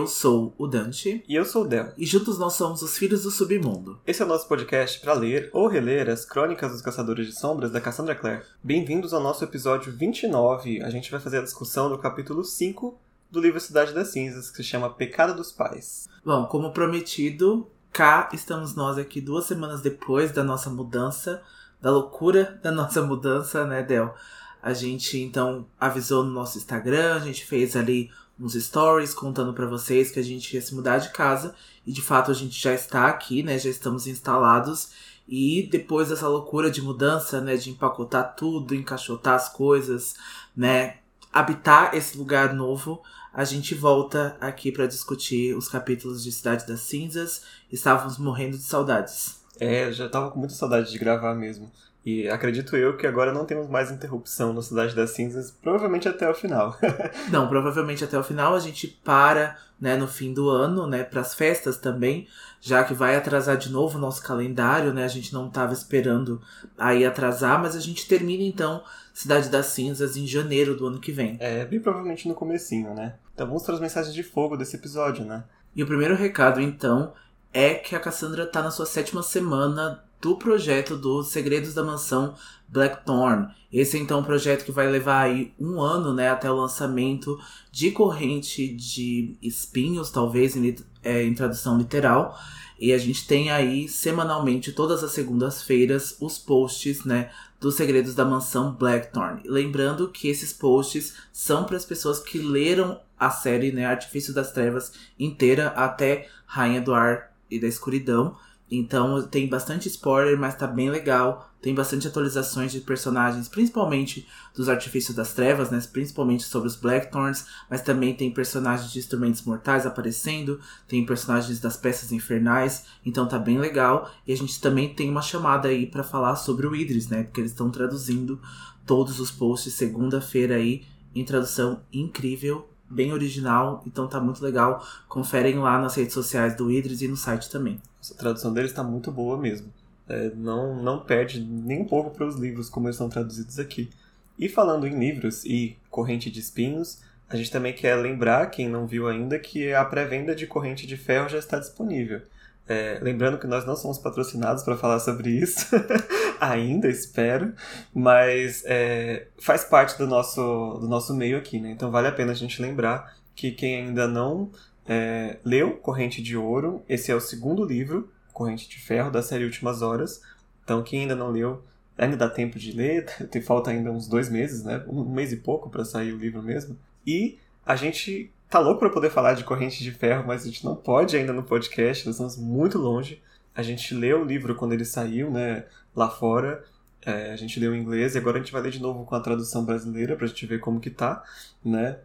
[0.00, 1.22] Eu sou o Dante.
[1.28, 1.92] E eu sou o Del.
[1.94, 4.00] E juntos nós somos os Filhos do Submundo.
[4.06, 7.70] Esse é o nosso podcast para ler ou reler as Crônicas dos Caçadores de Sombras
[7.70, 8.40] da Cassandra Clare.
[8.64, 10.82] Bem-vindos ao nosso episódio 29.
[10.82, 12.98] A gente vai fazer a discussão do capítulo 5
[13.30, 16.08] do livro Cidade das Cinzas, que se chama Pecado dos Pais.
[16.24, 21.42] Bom, como prometido, cá estamos nós aqui duas semanas depois da nossa mudança,
[21.78, 24.14] da loucura da nossa mudança, né, Del?
[24.62, 29.66] A gente então avisou no nosso Instagram, a gente fez ali uns stories contando para
[29.66, 31.54] vocês que a gente ia se mudar de casa
[31.86, 33.58] e de fato a gente já está aqui, né?
[33.58, 34.90] Já estamos instalados
[35.28, 40.16] e depois dessa loucura de mudança, né, de empacotar tudo, encaixotar as coisas,
[40.56, 40.96] né,
[41.32, 43.00] habitar esse lugar novo,
[43.32, 47.42] a gente volta aqui para discutir os capítulos de Cidade das Cinzas.
[47.70, 49.40] Estávamos morrendo de saudades.
[49.58, 51.70] É, já tava com muita saudade de gravar mesmo.
[52.04, 56.28] E acredito eu que agora não temos mais interrupção no Cidade das Cinzas, provavelmente até
[56.28, 56.78] o final.
[57.30, 61.20] não, provavelmente até o final a gente para, né, no fim do ano, né, para
[61.20, 62.26] as festas também,
[62.58, 65.04] já que vai atrasar de novo o nosso calendário, né?
[65.04, 66.40] A gente não estava esperando
[66.76, 71.12] aí atrasar, mas a gente termina então Cidade das Cinzas em janeiro do ano que
[71.12, 71.36] vem.
[71.40, 73.14] É, bem provavelmente no comecinho, né?
[73.34, 75.44] Então vamos para as mensagens de fogo desse episódio, né?
[75.74, 77.12] E o primeiro recado então
[77.52, 82.34] é que a Cassandra tá na sua sétima semana do projeto dos Segredos da Mansão
[82.68, 83.48] Blackthorn.
[83.72, 87.38] Esse é então um projeto que vai levar aí um ano, né, até o lançamento
[87.70, 92.36] de corrente de espinhos, talvez em, é, em tradução literal.
[92.78, 98.24] E a gente tem aí semanalmente, todas as segundas-feiras, os posts, né, dos segredos da
[98.24, 99.42] mansão Blackthorn.
[99.44, 104.50] Lembrando que esses posts são para as pessoas que leram a série, né, Artifício das
[104.52, 108.34] Trevas inteira até Rainha do Ar e da Escuridão.
[108.70, 111.50] Então tem bastante spoiler, mas tá bem legal.
[111.60, 115.78] Tem bastante atualizações de personagens, principalmente dos Artifícios das Trevas, né?
[115.92, 121.76] Principalmente sobre os Blackthorns, mas também tem personagens de instrumentos mortais aparecendo, tem personagens das
[121.76, 124.10] peças infernais, então tá bem legal.
[124.26, 127.24] E a gente também tem uma chamada aí para falar sobre o Idris, né?
[127.24, 128.40] Porque eles estão traduzindo
[128.86, 134.84] todos os posts segunda-feira aí em tradução incrível bem original, então tá muito legal.
[135.08, 137.80] Conferem lá nas redes sociais do Idris e no site também.
[138.10, 139.72] A tradução deles tá muito boa mesmo.
[140.08, 143.88] É, não, não perde nem um pouco para os livros como eles são traduzidos aqui.
[144.36, 148.86] E falando em livros e Corrente de Espinhos, a gente também quer lembrar, quem não
[148.86, 152.22] viu ainda, que a pré-venda de Corrente de Ferro já está disponível.
[152.70, 155.66] É, lembrando que nós não somos patrocinados para falar sobre isso,
[156.40, 157.52] ainda espero,
[157.92, 161.72] mas é, faz parte do nosso, do nosso meio aqui, né?
[161.72, 164.52] Então vale a pena a gente lembrar que quem ainda não
[164.86, 169.44] é, leu Corrente de Ouro, esse é o segundo livro, Corrente de Ferro, da série
[169.44, 170.22] Últimas Horas.
[170.62, 171.64] Então quem ainda não leu,
[171.98, 174.80] ainda dá tempo de ler, tem falta ainda uns dois meses, né?
[174.86, 176.78] Um mês e pouco para sair o livro mesmo.
[177.04, 177.36] E
[177.66, 180.74] a gente tá louco para poder falar de Corrente de Ferro, mas a gente não
[180.74, 183.22] pode ainda no podcast, nós estamos muito longe.
[183.54, 186.64] A gente leu o livro quando ele saiu, né, lá fora.
[187.00, 189.14] É, a gente leu em inglês e agora a gente vai ler de novo com
[189.14, 191.22] a tradução brasileira pra gente ver como que tá,
[191.64, 191.98] né?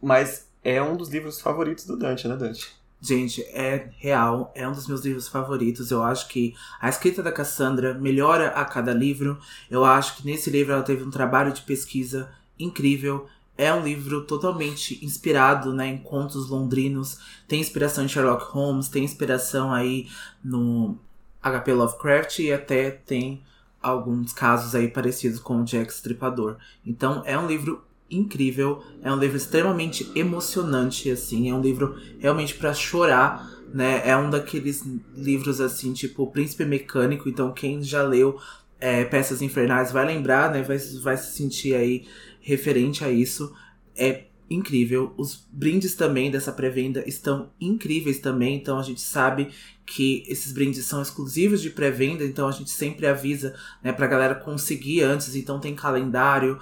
[0.00, 2.78] Mas é um dos livros favoritos do Dante, né, Dante?
[3.00, 5.90] Gente, é real, é um dos meus livros favoritos.
[5.90, 9.38] Eu acho que a escrita da Cassandra melhora a cada livro.
[9.70, 13.26] Eu acho que nesse livro ela teve um trabalho de pesquisa incrível.
[13.58, 17.18] É um livro totalmente inspirado né, em contos londrinos.
[17.48, 20.08] Tem inspiração em Sherlock Holmes, tem inspiração aí
[20.42, 20.96] no
[21.42, 23.42] HP Lovecraft e até tem
[23.82, 26.56] alguns casos aí parecidos com o Jack Stripador.
[26.86, 32.54] Então é um livro incrível, é um livro extremamente emocionante, assim, é um livro realmente
[32.54, 34.02] para chorar, né?
[34.04, 34.82] É um daqueles
[35.14, 38.38] livros assim, tipo Príncipe Mecânico, então quem já leu
[38.80, 40.62] é, Peças Infernais vai lembrar, né?
[40.62, 42.06] Vai, vai se sentir aí
[42.48, 43.54] referente a isso.
[43.94, 45.12] É incrível.
[45.18, 48.56] Os brindes também dessa pré-venda estão incríveis também.
[48.56, 49.50] Então a gente sabe
[49.84, 54.34] que esses brindes são exclusivos de pré-venda, então a gente sempre avisa, né, pra galera
[54.34, 55.36] conseguir antes.
[55.36, 56.58] Então tem calendário,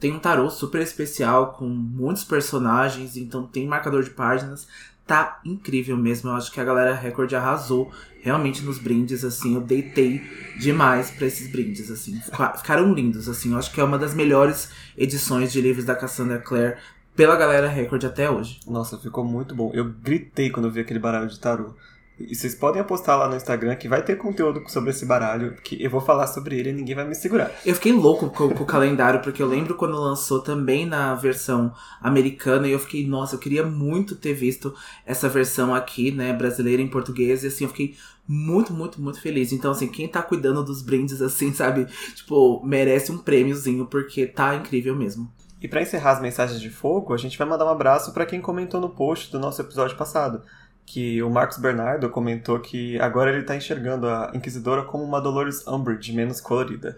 [0.00, 4.66] tem um tarô super especial com muitos personagens, então tem marcador de páginas.
[5.08, 6.28] Tá incrível mesmo.
[6.28, 7.90] Eu acho que a galera Record arrasou
[8.20, 9.54] realmente nos brindes, assim.
[9.54, 10.20] Eu deitei
[10.60, 12.20] demais para esses brindes, assim.
[12.58, 13.52] Ficaram lindos, assim.
[13.52, 16.76] Eu acho que é uma das melhores edições de livros da Cassandra Clare
[17.16, 18.60] pela galera Record até hoje.
[18.66, 19.70] Nossa, ficou muito bom.
[19.72, 21.74] Eu gritei quando eu vi aquele baralho de tarô.
[22.20, 25.80] E vocês podem apostar lá no Instagram que vai ter conteúdo sobre esse baralho, que
[25.82, 27.52] eu vou falar sobre ele e ninguém vai me segurar.
[27.64, 31.72] Eu fiquei louco com, com o calendário, porque eu lembro quando lançou também na versão
[32.00, 34.74] americana, e eu fiquei, nossa, eu queria muito ter visto
[35.06, 39.52] essa versão aqui, né, brasileira em português, e assim, eu fiquei muito, muito, muito feliz.
[39.52, 44.54] Então, assim, quem tá cuidando dos brindes, assim, sabe, tipo, merece um prêmiozinho, porque tá
[44.56, 45.32] incrível mesmo.
[45.60, 48.40] E para encerrar as mensagens de fogo, a gente vai mandar um abraço para quem
[48.40, 50.42] comentou no post do nosso episódio passado,
[50.90, 55.66] que o Marcos Bernardo comentou que agora ele está enxergando a Inquisidora como uma Dolores
[55.66, 56.96] Umbridge menos colorida.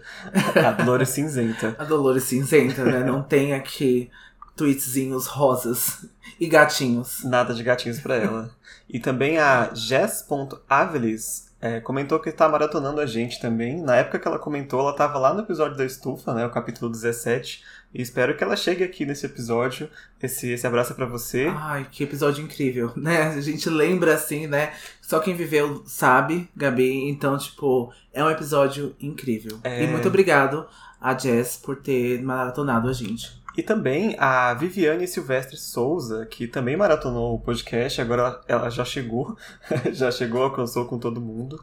[0.65, 1.75] A Dolores cinzenta.
[1.77, 3.03] A Dolores cinzenta, né?
[3.03, 4.09] Não tem aqui
[4.55, 6.05] tweetzinhos rosas
[6.39, 7.25] e gatinhos.
[7.25, 8.49] Nada de gatinhos para ela.
[8.89, 13.81] E também a Jess.avelis é, comentou que está maratonando a gente também.
[13.81, 16.89] Na época que ela comentou, ela estava lá no episódio da estufa, né, o capítulo
[16.89, 17.61] 17.
[17.93, 19.89] E espero que ela chegue aqui nesse episódio.
[20.21, 21.51] Esse, esse abraço é pra você.
[21.53, 23.23] Ai, que episódio incrível, né?
[23.23, 24.73] A gente lembra assim, né?
[25.01, 27.09] Só quem viveu sabe, Gabi.
[27.09, 29.59] Então, tipo, é um episódio incrível.
[29.63, 29.83] É...
[29.83, 30.65] E muito obrigado
[30.99, 33.41] a Jess por ter maratonado a gente.
[33.57, 39.35] E também a Viviane Silvestre Souza, que também maratonou o podcast, agora ela já chegou,
[39.91, 41.61] já chegou, alcançou com todo mundo.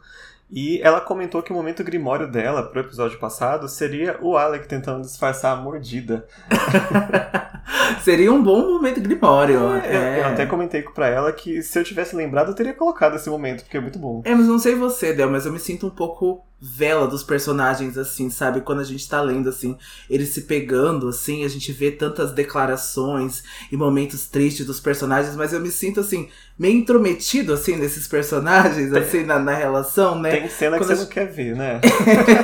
[0.51, 5.03] E ela comentou que o momento grimório dela pro episódio passado seria o Alec tentando
[5.03, 6.27] disfarçar a mordida.
[8.03, 9.75] seria um bom momento grimório.
[9.77, 10.21] É, é.
[10.21, 13.63] Eu, até comentei pra ela que se eu tivesse lembrado, eu teria colocado esse momento,
[13.63, 14.23] porque é muito bom.
[14.25, 17.97] É, mas não sei você, Del, mas eu me sinto um pouco vela dos personagens,
[17.97, 18.61] assim, sabe?
[18.61, 19.77] Quando a gente tá lendo, assim,
[20.11, 25.53] eles se pegando, assim, a gente vê tantas declarações e momentos tristes dos personagens, mas
[25.53, 26.29] eu me sinto, assim,
[26.59, 30.33] meio intrometido, assim, nesses personagens, tem, assim, na, na, relação, né?
[30.33, 31.81] Tem cena Quando que você não quer ver, né?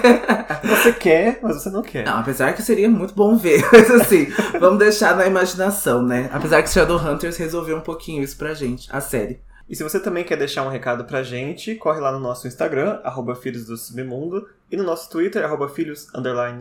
[0.63, 2.05] você quer, mas você não quer.
[2.05, 4.29] Não, apesar que seria muito bom ver, mas assim,
[4.61, 6.31] vamos deixar na imaginação, né?
[6.33, 9.41] Apesar que Shadowhunters resolveu um pouquinho isso pra gente, a série.
[9.69, 13.01] E se você também quer deixar um recado pra gente, corre lá no nosso Instagram,
[13.03, 16.09] arroba Filhos do Submundo, e no nosso Twitter, arroba Filhos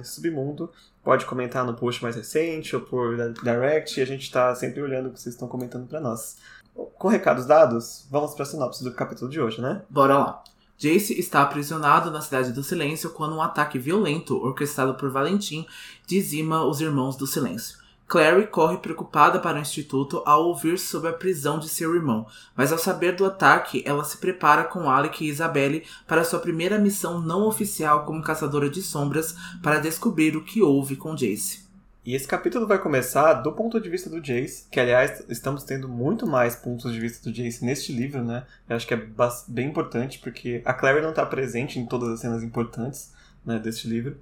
[0.04, 0.72] Submundo.
[1.04, 5.12] Pode comentar no post mais recente ou por direct, a gente tá sempre olhando o
[5.12, 6.38] que vocês estão comentando para nós.
[6.74, 9.82] Com recados dados, vamos pra sinopse do capítulo de hoje, né?
[9.90, 10.44] Bora lá.
[10.78, 15.68] Jace está aprisionado na Cidade do Silêncio quando um ataque violento, orquestrado por Valentim,
[16.08, 17.83] dizima os Irmãos do Silêncio.
[18.08, 22.72] Clary corre preocupada para o instituto ao ouvir sobre a prisão de seu irmão, mas
[22.72, 27.20] ao saber do ataque, ela se prepara com Alec e Isabelle para sua primeira missão
[27.20, 31.64] não oficial como caçadora de sombras para descobrir o que houve com Jace.
[32.06, 35.88] E esse capítulo vai começar do ponto de vista do Jace, que aliás estamos tendo
[35.88, 38.46] muito mais pontos de vista do Jace neste livro, né?
[38.68, 39.08] Eu acho que é
[39.48, 43.14] bem importante porque a Clary não está presente em todas as cenas importantes
[43.46, 44.18] né, deste livro.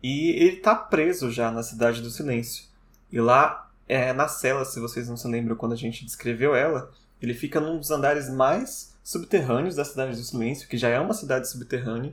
[0.00, 2.66] E ele está preso já na Cidade do Silêncio.
[3.14, 6.90] E lá, é, na cela, se vocês não se lembram quando a gente descreveu ela,
[7.22, 11.14] ele fica num dos andares mais subterrâneos da Cidade do Silêncio, que já é uma
[11.14, 12.12] cidade subterrânea,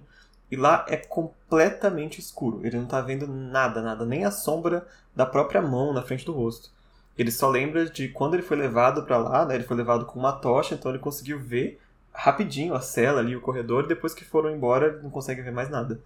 [0.52, 2.62] e lá é completamente escuro.
[2.64, 6.34] Ele não tá vendo nada, nada, nem a sombra da própria mão na frente do
[6.34, 6.70] rosto.
[7.18, 9.56] Ele só lembra de quando ele foi levado para lá, né?
[9.56, 11.82] Ele foi levado com uma tocha, então ele conseguiu ver
[12.14, 15.52] rapidinho a cela ali, o corredor, e depois que foram embora, ele não consegue ver
[15.52, 16.00] mais nada.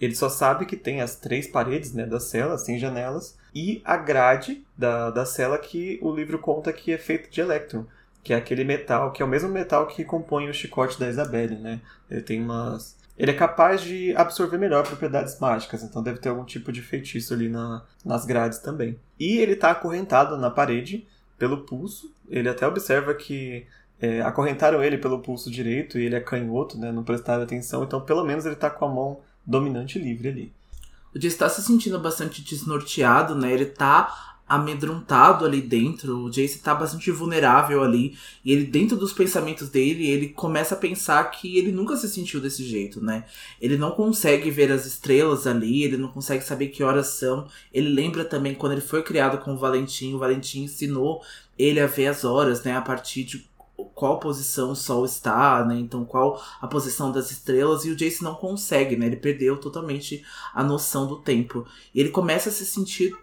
[0.00, 3.96] Ele só sabe que tem as três paredes né, da cela, sem janelas, e a
[3.96, 7.84] grade da, da cela que o livro conta que é feito de elétron,
[8.22, 11.56] que é aquele metal, que é o mesmo metal que compõe o chicote da Isabelle,
[11.56, 11.80] né?
[12.10, 12.96] Ele tem umas...
[13.18, 17.34] Ele é capaz de absorver melhor propriedades mágicas, então deve ter algum tipo de feitiço
[17.34, 18.98] ali na, nas grades também.
[19.20, 21.06] E ele está acorrentado na parede
[21.38, 22.12] pelo pulso.
[22.28, 23.66] Ele até observa que
[24.00, 26.90] é, acorrentaram ele pelo pulso direito e ele é canhoto, né?
[26.90, 30.52] Não prestaram atenção, então pelo menos ele está com a mão dominante livre ali.
[31.14, 33.52] O Jace está se sentindo bastante desnorteado, né?
[33.52, 36.24] Ele tá amedrontado ali dentro.
[36.24, 38.16] O Jace tá bastante vulnerável ali.
[38.44, 42.40] E ele, dentro dos pensamentos dele, ele começa a pensar que ele nunca se sentiu
[42.40, 43.24] desse jeito, né?
[43.60, 47.46] Ele não consegue ver as estrelas ali, ele não consegue saber que horas são.
[47.72, 50.14] Ele lembra também quando ele foi criado com o Valentim.
[50.14, 51.22] O Valentim ensinou
[51.58, 52.76] ele a ver as horas, né?
[52.76, 53.46] A partir de
[53.94, 55.78] qual posição o Sol está, né?
[55.78, 57.84] Então, qual a posição das estrelas.
[57.84, 59.06] E o Jace não consegue, né?
[59.06, 60.24] Ele perdeu totalmente
[60.54, 61.66] a noção do tempo.
[61.94, 63.16] E ele começa a se sentir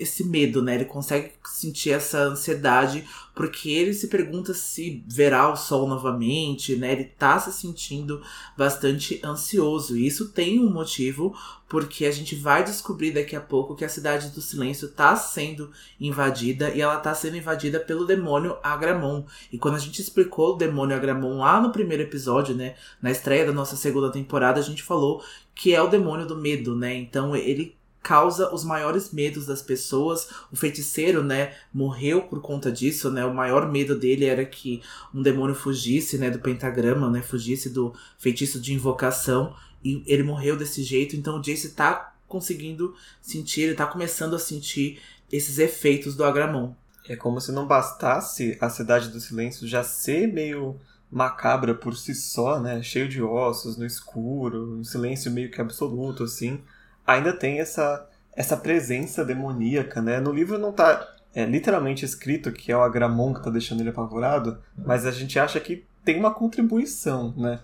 [0.00, 0.74] esse medo, né?
[0.74, 6.92] Ele consegue sentir essa ansiedade porque ele se pergunta se verá o sol novamente, né?
[6.92, 8.20] Ele tá se sentindo
[8.56, 9.96] bastante ansioso.
[9.96, 11.34] E isso tem um motivo,
[11.68, 15.70] porque a gente vai descobrir daqui a pouco que a cidade do silêncio tá sendo
[16.00, 19.24] invadida e ela tá sendo invadida pelo demônio Agramon.
[19.52, 23.46] E quando a gente explicou o demônio Agramon lá no primeiro episódio, né, na estreia
[23.46, 25.22] da nossa segunda temporada, a gente falou
[25.54, 26.94] que é o demônio do medo, né?
[26.94, 27.76] Então ele
[28.10, 30.28] causa os maiores medos das pessoas.
[30.50, 33.24] O feiticeiro, né, morreu por conta disso, né?
[33.24, 34.82] O maior medo dele era que
[35.14, 40.56] um demônio fugisse, né, do pentagrama, né, fugisse do feitiço de invocação e ele morreu
[40.56, 41.14] desse jeito.
[41.14, 45.00] Então o Jace tá conseguindo sentir, ele tá começando a sentir
[45.30, 46.74] esses efeitos do Agramon.
[47.08, 52.12] É como se não bastasse a cidade do silêncio já ser meio macabra por si
[52.16, 52.82] só, né?
[52.82, 56.60] Cheio de ossos, no escuro, um silêncio meio que absoluto, assim
[57.06, 60.20] ainda tem essa, essa presença demoníaca, né?
[60.20, 63.90] No livro não tá é, literalmente escrito que é o Agramon que tá deixando ele
[63.90, 67.60] apavorado, mas a gente acha que tem uma contribuição, né?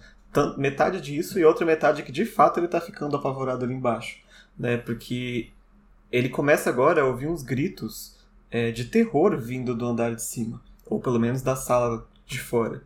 [0.58, 4.18] Metade disso e outra metade que de fato ele tá ficando apavorado ali embaixo,
[4.58, 4.76] né?
[4.76, 5.50] Porque
[6.12, 8.16] ele começa agora a ouvir uns gritos
[8.50, 12.82] é, de terror vindo do andar de cima, ou pelo menos da sala de fora.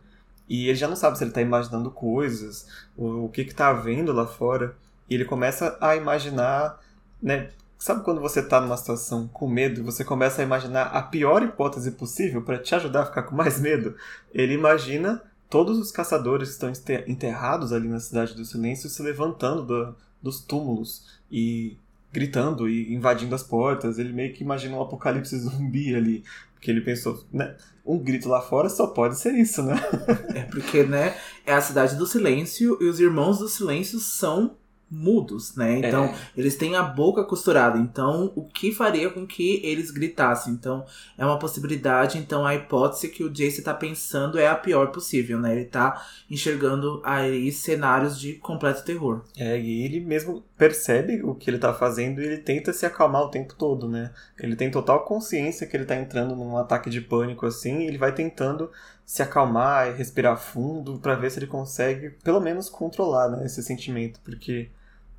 [0.47, 2.67] E ele já não sabe se ele está imaginando coisas,
[2.97, 4.75] o, que está vendo lá fora.
[5.11, 6.79] E ele começa a imaginar,
[7.21, 7.49] né?
[7.77, 11.91] Sabe quando você está numa situação com medo, você começa a imaginar a pior hipótese
[11.91, 13.93] possível para te ajudar a ficar com mais medo?
[14.33, 19.63] Ele imagina todos os caçadores que estão enterrados ali na Cidade do Silêncio se levantando
[19.63, 21.75] do, dos túmulos e
[22.09, 23.99] gritando e invadindo as portas.
[23.99, 26.23] Ele meio que imagina um apocalipse zumbi ali.
[26.53, 27.57] Porque ele pensou, né?
[27.85, 29.75] Um grito lá fora só pode ser isso, né?
[30.33, 31.17] é porque, né?
[31.45, 34.55] É a cidade do silêncio e os irmãos do silêncio são
[34.91, 35.77] mudos, né?
[35.77, 36.15] Então, é.
[36.35, 37.79] eles têm a boca costurada.
[37.79, 40.53] Então, o que faria com que eles gritassem?
[40.53, 40.85] Então,
[41.17, 42.17] é uma possibilidade.
[42.17, 45.55] Então, a hipótese que o Jace tá pensando é a pior possível, né?
[45.55, 49.21] Ele tá enxergando aí cenários de completo terror.
[49.37, 53.21] É, e ele mesmo percebe o que ele tá fazendo e ele tenta se acalmar
[53.21, 54.11] o tempo todo, né?
[54.37, 57.97] Ele tem total consciência que ele tá entrando num ataque de pânico assim, e ele
[57.97, 58.69] vai tentando
[59.05, 63.61] se acalmar e respirar fundo para ver se ele consegue pelo menos controlar, né, esse
[63.61, 64.69] sentimento, porque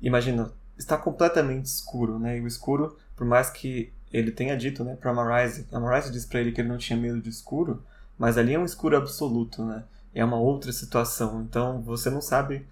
[0.03, 2.37] imagina, está completamente escuro, né?
[2.37, 6.39] E o escuro, por mais que ele tenha dito, né, para Amarise, Amarise diz para
[6.39, 7.83] ele que ele não tinha medo de escuro,
[8.17, 9.83] mas ali é um escuro absoluto, né?
[10.13, 11.41] É uma outra situação.
[11.41, 12.65] Então você não sabe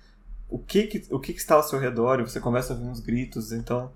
[0.48, 2.88] o que, que o que, que está ao seu redor e você começa a ouvir
[2.88, 3.52] uns gritos.
[3.52, 3.92] Então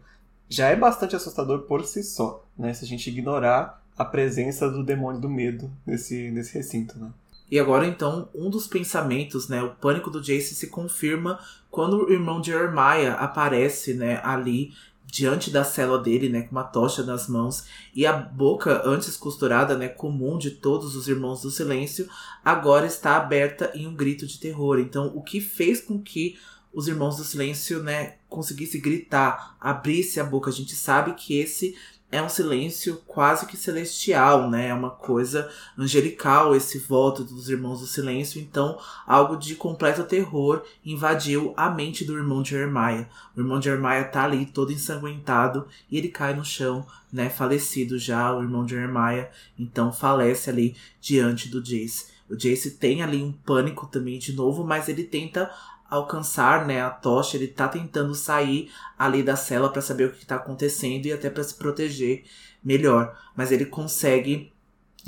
[0.50, 2.74] já é bastante assustador por si só, né?
[2.74, 7.12] Se a gente ignorar a presença do demônio do medo nesse, nesse recinto, né?
[7.50, 12.12] E agora então, um dos pensamentos, né, o pânico do Jace se confirma quando o
[12.12, 14.74] irmão Jeremiah aparece, né, ali
[15.06, 19.78] diante da cela dele, né, com uma tocha nas mãos e a boca antes costurada,
[19.78, 22.10] né, comum de todos os irmãos do silêncio,
[22.44, 24.80] agora está aberta em um grito de terror.
[24.80, 26.38] Então, o que fez com que
[26.74, 30.50] os irmãos do silêncio, né, conseguisse gritar, abrisse a boca?
[30.50, 31.78] A gente sabe que esse
[32.15, 34.69] é um silêncio quase que celestial, né?
[34.69, 38.39] É uma coisa angelical esse voto dos irmãos do silêncio.
[38.39, 43.10] Então, algo de completo terror invadiu a mente do irmão de Jeremiah.
[43.36, 47.29] O irmão de Jeremiah tá ali todo ensanguentado e ele cai no chão, né?
[47.29, 49.29] Falecido já, o irmão de Jeremiah.
[49.60, 52.15] Então, falece ali diante do Jace.
[52.29, 55.51] O Jace tem ali um pânico também de novo, mas ele tenta
[55.96, 60.24] alcançar né, a tocha, ele tá tentando sair ali da cela para saber o que
[60.24, 62.24] está acontecendo e até para se proteger
[62.64, 63.18] melhor.
[63.36, 64.52] Mas ele consegue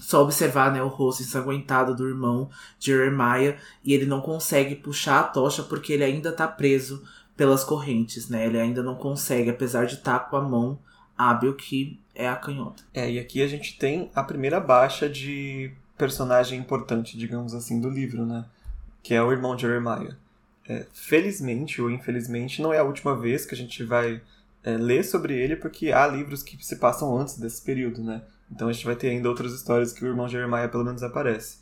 [0.01, 5.23] só observar né, o rosto ensanguentado do irmão Jeremiah e ele não consegue puxar a
[5.23, 7.03] tocha porque ele ainda tá preso
[7.35, 8.47] pelas correntes, né?
[8.47, 10.79] Ele ainda não consegue, apesar de estar tá com a mão
[11.17, 12.83] hábil que é a canhota.
[12.93, 17.89] É, e aqui a gente tem a primeira baixa de personagem importante, digamos assim, do
[17.89, 18.45] livro, né?
[19.03, 20.17] Que é o irmão Jeremiah.
[20.69, 24.21] É, felizmente ou infelizmente, não é a última vez que a gente vai
[24.63, 28.21] é, ler sobre ele, porque há livros que se passam antes desse período, né?
[28.51, 31.59] Então a gente vai ter ainda outras histórias que o irmão Jeremiah pelo menos aparece.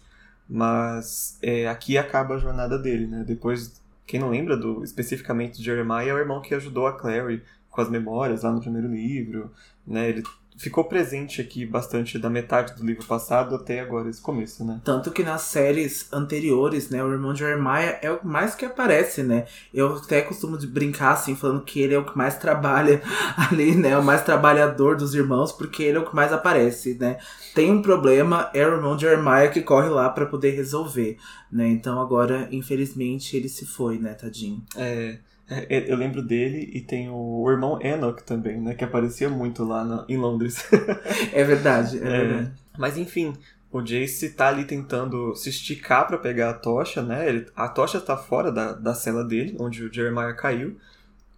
[0.50, 3.24] Mas é, aqui acaba a jornada dele, né?
[3.25, 7.43] Depois, quem não lembra do especificamente de Jeremiah é o irmão que ajudou a Clary
[7.69, 9.51] com as memórias lá no primeiro livro,
[9.85, 10.09] né?
[10.09, 10.24] Ele
[10.57, 14.79] ficou presente aqui bastante da metade do livro passado até agora esse começo, né?
[14.83, 19.21] Tanto que nas séries anteriores, né, o irmão de Jeremiah é o mais que aparece,
[19.21, 19.45] né?
[19.74, 23.01] Eu até costumo de brincar assim, falando que ele é o que mais trabalha
[23.38, 23.97] ali, né?
[23.97, 27.17] O mais trabalhador dos irmãos, porque ele é o que mais aparece, né?
[27.53, 31.17] Tem um problema, é o irmão de Jeremiah que corre lá para poder resolver,
[31.51, 31.67] né?
[31.67, 34.63] Então agora, infelizmente, ele se foi, né, tadinho.
[34.75, 35.17] É.
[35.47, 38.73] É, eu lembro dele e tem o irmão Enoch também, né?
[38.73, 40.65] Que aparecia muito lá na, em Londres.
[41.31, 42.51] é verdade, é, é, verdade.
[42.77, 43.33] Mas enfim,
[43.71, 47.27] o Jace tá ali tentando se esticar para pegar a tocha, né?
[47.27, 50.77] Ele, a tocha tá fora da, da cela dele, onde o Jeremiah caiu.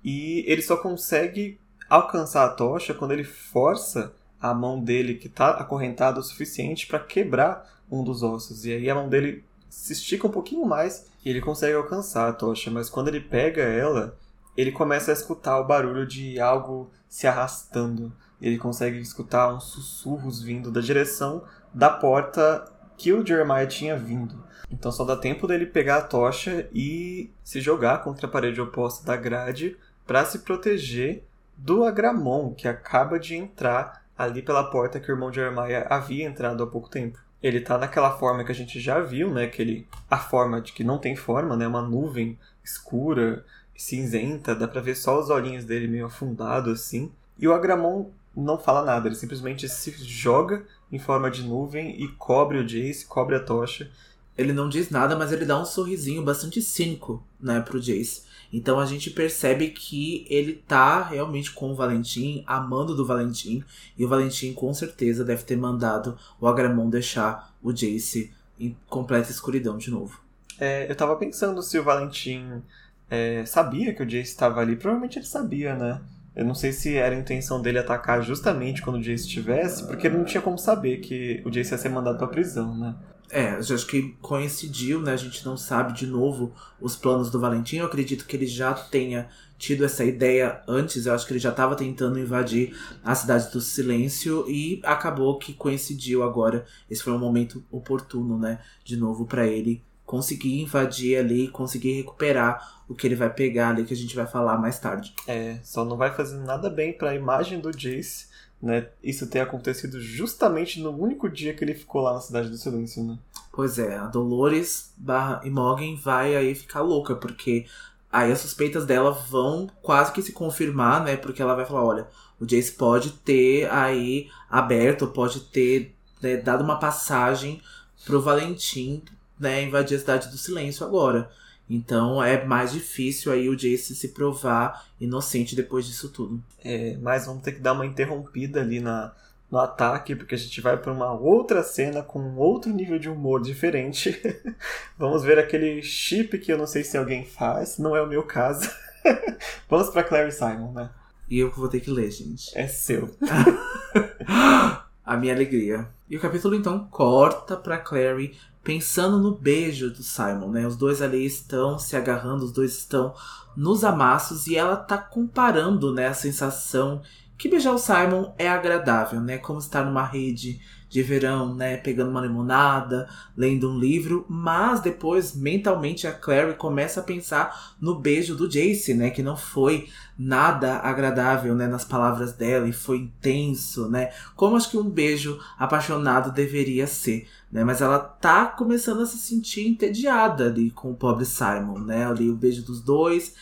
[0.03, 1.59] E ele só consegue
[1.89, 6.99] alcançar a tocha quando ele força a mão dele, que tá acorrentada o suficiente para
[6.99, 8.65] quebrar um dos ossos.
[8.65, 12.33] E aí a mão dele se estica um pouquinho mais e ele consegue alcançar a
[12.33, 14.17] tocha, mas quando ele pega ela,
[14.55, 18.11] ele começa a escutar o barulho de algo se arrastando.
[18.41, 21.43] Ele consegue escutar uns sussurros vindo da direção
[21.73, 24.43] da porta que o Jeremiah tinha vindo.
[24.71, 29.05] Então só dá tempo dele pegar a tocha e se jogar contra a parede oposta
[29.05, 31.23] da grade para se proteger
[31.55, 36.63] do Agramon, que acaba de entrar ali pela porta que o irmão Jeremiah havia entrado
[36.63, 39.45] há pouco tempo ele tá naquela forma que a gente já viu, né?
[39.45, 41.67] Aquele, a forma de que não tem forma, né?
[41.67, 47.11] Uma nuvem escura, cinzenta, dá pra ver só os olhinhos dele meio afundado assim.
[47.37, 52.07] E o Agramon não fala nada, ele simplesmente se joga em forma de nuvem e
[52.09, 53.89] cobre o Jace, cobre a tocha.
[54.37, 58.23] Ele não diz nada, mas ele dá um sorrisinho bastante cínico, né, pro Jace.
[58.51, 63.63] Então a gente percebe que ele tá realmente com o Valentim, amando do Valentim,
[63.97, 69.31] e o Valentim com certeza deve ter mandado o Agramon deixar o Jace em completa
[69.31, 70.19] escuridão de novo.
[70.59, 72.61] É, eu tava pensando se o Valentim
[73.09, 74.75] é, sabia que o Jace estava ali.
[74.75, 76.01] Provavelmente ele sabia, né?
[76.35, 80.07] Eu não sei se era a intenção dele atacar justamente quando o Jace estivesse, porque
[80.07, 82.95] ele não tinha como saber que o Jace ia ser mandado pra prisão, né?
[83.29, 85.13] É, acho que coincidiu, né?
[85.13, 87.77] A gente não sabe de novo os planos do Valentim.
[87.77, 91.05] Eu acredito que ele já tenha tido essa ideia antes.
[91.05, 95.53] Eu acho que ele já estava tentando invadir a cidade do silêncio e acabou que
[95.53, 96.65] coincidiu agora.
[96.89, 98.59] Esse foi um momento oportuno, né?
[98.83, 103.83] De novo para ele conseguir invadir ali, conseguir recuperar o que ele vai pegar ali,
[103.83, 105.13] que a gente vai falar mais tarde.
[105.27, 108.27] É, só não vai fazer nada bem para a imagem do Jace
[108.61, 112.57] né, isso ter acontecido justamente no único dia que ele ficou lá na Cidade do
[112.57, 113.17] Silêncio, né?
[113.51, 117.65] Pois é, a Dolores barra Imogen vai aí ficar louca, porque
[118.11, 121.17] aí as suspeitas dela vão quase que se confirmar, né?
[121.17, 122.07] Porque ela vai falar, olha,
[122.39, 127.61] o Jace pode ter aí aberto, pode ter né, dado uma passagem
[128.05, 129.03] pro Valentim,
[129.39, 131.29] né, invadir a Cidade do Silêncio agora.
[131.69, 136.41] Então é mais difícil aí o Jace se provar inocente depois disso tudo.
[136.63, 139.13] É, mas vamos ter que dar uma interrompida ali na,
[139.51, 143.41] no ataque, porque a gente vai para uma outra cena com outro nível de humor
[143.41, 144.21] diferente.
[144.97, 148.23] vamos ver aquele chip que eu não sei se alguém faz, não é o meu
[148.23, 148.69] caso.
[149.69, 150.89] vamos para Clary Simon, né?
[151.29, 152.57] E eu vou ter que ler, gente.
[152.57, 153.13] É seu.
[155.05, 155.87] a minha alegria.
[156.09, 160.67] E o capítulo então corta para Clary pensando no beijo do Simon, né?
[160.67, 163.15] Os dois ali estão se agarrando, os dois estão
[163.55, 167.01] nos amassos e ela tá comparando, né, a sensação
[167.37, 169.37] que beijar o Simon é agradável, né?
[169.37, 171.77] Como estar numa rede de verão, né?
[171.77, 174.25] Pegando uma limonada, lendo um livro.
[174.27, 179.09] Mas depois, mentalmente, a Clary começa a pensar no beijo do Jace, né?
[179.09, 181.67] Que não foi nada agradável, né?
[181.67, 184.11] Nas palavras dela e foi intenso, né?
[184.35, 187.63] Como acho que um beijo apaixonado deveria ser, né?
[187.63, 192.05] Mas ela tá começando a se sentir entediada ali com o pobre Simon, né?
[192.05, 193.35] Ali o beijo dos dois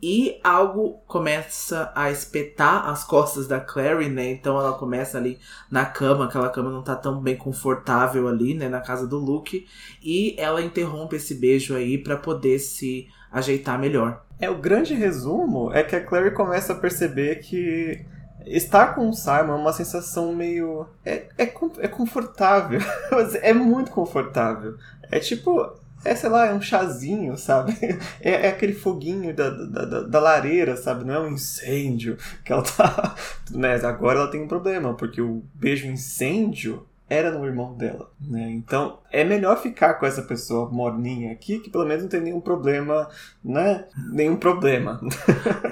[0.00, 4.30] e algo começa a espetar as costas da Clary, né?
[4.30, 5.38] Então ela começa ali
[5.70, 8.68] na cama, aquela cama não tá tão bem confortável ali, né?
[8.68, 9.66] Na casa do Luke.
[10.02, 14.24] E ela interrompe esse beijo aí para poder se ajeitar melhor.
[14.38, 18.04] É, o grande resumo é que a Clary começa a perceber que
[18.46, 20.86] estar com o Simon é uma sensação meio.
[21.04, 21.44] É, é,
[21.78, 22.80] é confortável.
[23.42, 24.76] é muito confortável.
[25.10, 27.76] É tipo é, sei lá, é um chazinho, sabe?
[28.20, 31.04] É, é aquele foguinho da, da, da, da, lareira, sabe?
[31.04, 33.14] Não é um incêndio que ela tá.
[33.50, 38.50] Mas agora ela tem um problema, porque o beijo incêndio era no irmão dela, né?
[38.50, 42.40] Então é melhor ficar com essa pessoa morninha aqui, que pelo menos não tem nenhum
[42.40, 43.08] problema,
[43.42, 43.86] né?
[44.12, 45.00] Nenhum problema.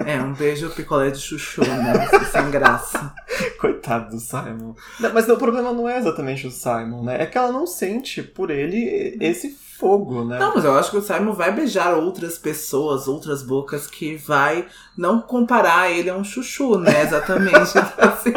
[0.07, 2.07] É, um beijo picolé de chuchu, né?
[2.31, 3.15] Sem graça.
[3.61, 4.75] Coitado do Simon.
[4.99, 7.23] Não, mas o problema não é exatamente o Simon, né?
[7.23, 10.39] É que ela não sente por ele esse fogo, né?
[10.39, 14.67] Não, mas eu acho que o Simon vai beijar outras pessoas, outras bocas, que vai
[14.97, 17.03] não comparar ele a um chuchu, né?
[17.03, 17.73] Exatamente.
[17.77, 18.33] então, assim,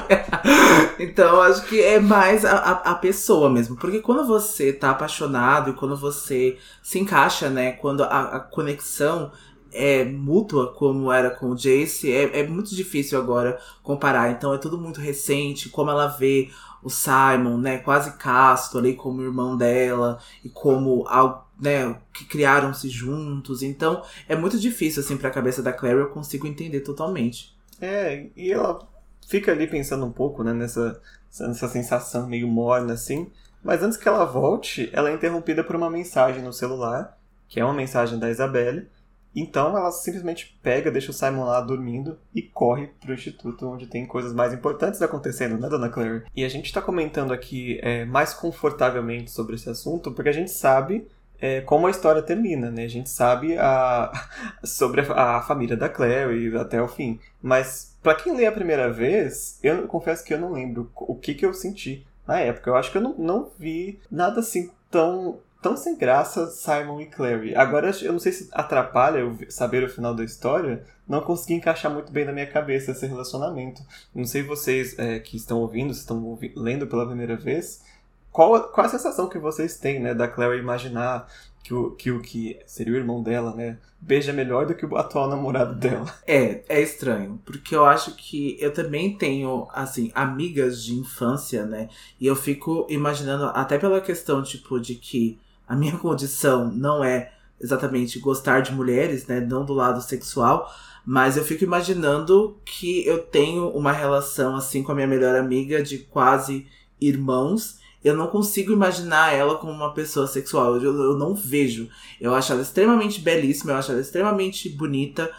[0.99, 3.75] então, acho que é mais a, a, a, pessoa mesmo.
[3.77, 7.71] Porque quando você tá apaixonado e quando você se encaixa, né?
[7.73, 9.31] Quando a, a conexão
[9.71, 14.31] é mútua, como era com o Jace, é, é muito difícil agora comparar.
[14.31, 16.49] Então é tudo muito recente, como ela vê
[16.83, 22.89] o Simon, né, quase casto ali como irmão dela e como algo, né, que criaram-se
[22.89, 23.61] juntos.
[23.61, 27.55] Então, é muito difícil assim para a cabeça da Clary, eu consigo entender totalmente.
[27.81, 28.79] É, e ela
[29.27, 31.01] fica ali pensando um pouco, né, nessa
[31.39, 33.31] nessa sensação meio morna assim,
[33.63, 37.65] mas antes que ela volte, ela é interrompida por uma mensagem no celular, que é
[37.65, 38.87] uma mensagem da Isabelle
[39.35, 44.05] então ela simplesmente pega, deixa o Simon lá dormindo e corre pro instituto onde tem
[44.05, 46.23] coisas mais importantes acontecendo, né, Dona Claire?
[46.35, 50.51] E a gente está comentando aqui é, mais confortavelmente sobre esse assunto porque a gente
[50.51, 51.07] sabe
[51.41, 52.83] é, como a história termina, né?
[52.83, 54.11] A gente sabe a,
[54.63, 57.19] sobre a, a família da Claire até o fim.
[57.41, 61.33] Mas para quem lê a primeira vez, eu confesso que eu não lembro o que,
[61.33, 62.69] que eu senti na época.
[62.69, 67.05] Eu acho que eu não, não vi nada assim tão tão sem graça Simon e
[67.05, 67.55] Clary.
[67.55, 71.91] Agora eu não sei se atrapalha eu saber o final da história, não consegui encaixar
[71.91, 73.81] muito bem na minha cabeça esse relacionamento.
[74.13, 77.83] Não sei vocês é, que estão ouvindo, se estão lendo pela primeira vez,
[78.31, 81.27] qual, qual a sensação que vocês têm, né, da Clary imaginar
[81.63, 84.97] que o, que o que seria o irmão dela, né, beija melhor do que o
[84.97, 86.05] atual namorado dela.
[86.25, 91.89] É, é estranho, porque eu acho que eu também tenho, assim, amigas de infância, né,
[92.19, 97.31] e eu fico imaginando, até pela questão, tipo, de que a minha condição não é
[97.61, 100.69] exatamente gostar de mulheres, né, não do lado sexual,
[101.05, 105.81] mas eu fico imaginando que eu tenho uma relação, assim, com a minha melhor amiga
[105.81, 106.67] de quase
[106.99, 110.77] irmãos, eu não consigo imaginar ela como uma pessoa sexual.
[110.77, 111.89] Eu, eu não vejo.
[112.19, 115.29] Eu acho ela extremamente belíssima, eu acho ela extremamente bonita,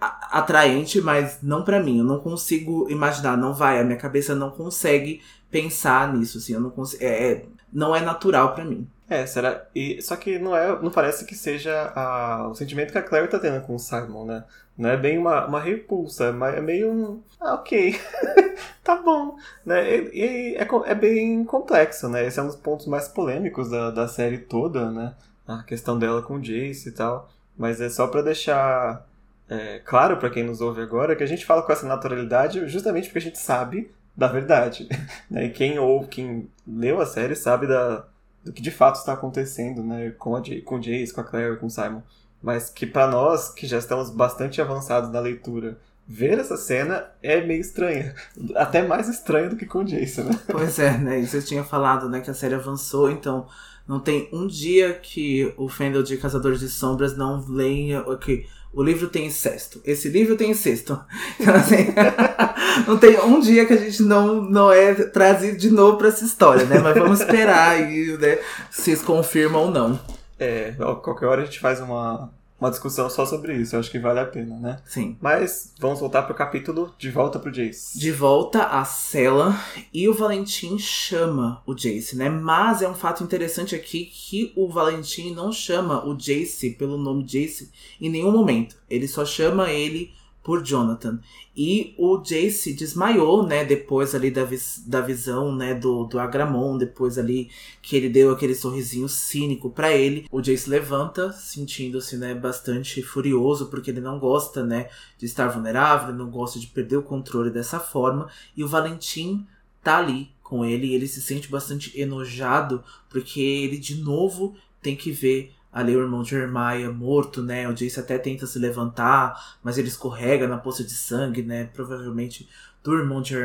[0.00, 1.98] atraente, mas não para mim.
[1.98, 3.78] Eu não consigo imaginar, não vai.
[3.78, 6.54] A minha cabeça não consegue pensar nisso, assim.
[6.54, 7.02] Eu não consigo.
[7.04, 8.88] É, é não é natural para mim.
[9.08, 9.66] É, será?
[9.74, 13.28] E, só que não é, não parece que seja a, o sentimento que a Claire
[13.28, 14.44] tá tendo com o Simon, né?
[14.76, 17.22] Não é bem uma, uma repulsa, é meio um.
[17.40, 17.98] Ah, ok.
[18.84, 19.36] tá bom.
[19.64, 19.96] Né?
[19.96, 22.26] E, e é, é, bem complexo, né?
[22.26, 25.14] Esse é um dos pontos mais polêmicos da, da série toda, né?
[25.46, 27.30] A questão dela com o Jace e tal.
[27.56, 29.06] Mas é só para deixar
[29.48, 33.06] é, claro para quem nos ouve agora que a gente fala com essa naturalidade justamente
[33.06, 34.88] porque a gente sabe da verdade.
[35.30, 35.46] Né?
[35.46, 38.04] E quem ouve, quem leu a série sabe da,
[38.44, 40.10] do que de fato está acontecendo, né?
[40.18, 42.02] Com, a, com o Jace, com a Claire, com o Simon
[42.42, 47.40] mas que para nós, que já estamos bastante avançados na leitura, ver essa cena é
[47.44, 48.14] meio estranha.
[48.54, 50.38] Até mais estranha do que com o Jason, né?
[50.46, 51.20] Pois é, né?
[51.20, 53.46] E você tinha falado, né, que a série avançou, então
[53.86, 58.82] não tem um dia que o Fendel de Caçadores de Sombras não leia que o
[58.82, 59.80] livro tem incesto.
[59.84, 61.00] Esse livro tem incesto.
[61.40, 61.94] Então, assim,
[62.86, 66.24] não tem um dia que a gente não, não é trazido de novo para essa
[66.24, 66.78] história, né?
[66.78, 68.38] Mas vamos esperar aí, né?
[68.70, 70.00] Se eles confirmam ou não.
[70.38, 73.74] É, qualquer hora a gente faz uma, uma discussão só sobre isso.
[73.74, 74.80] Eu acho que vale a pena, né?
[74.84, 75.16] Sim.
[75.20, 77.98] Mas vamos voltar pro capítulo De Volta pro Jace.
[77.98, 79.54] De volta à cela
[79.92, 82.28] e o Valentim chama o Jace, né?
[82.28, 87.24] Mas é um fato interessante aqui que o Valentim não chama o Jace pelo nome
[87.24, 88.76] Jace em nenhum momento.
[88.90, 90.12] Ele só chama ele
[90.48, 91.20] por Jonathan.
[91.54, 96.78] E o Jace desmaiou, né, depois ali da, vis da visão, né, do, do Agramon,
[96.78, 97.50] depois ali
[97.82, 100.26] que ele deu aquele sorrisinho cínico para ele.
[100.32, 106.08] O Jace levanta, sentindo-se, né, bastante furioso, porque ele não gosta, né, de estar vulnerável,
[106.08, 108.30] ele não gosta de perder o controle dessa forma.
[108.56, 109.46] E o Valentim
[109.84, 114.96] tá ali com ele e ele se sente bastante enojado, porque ele de novo tem
[114.96, 117.68] que ver ali o irmão de Jeremiah morto, né?
[117.68, 121.70] O Jace até tenta se levantar, mas ele escorrega na poça de sangue, né?
[121.72, 122.48] Provavelmente
[122.82, 123.36] do irmão de.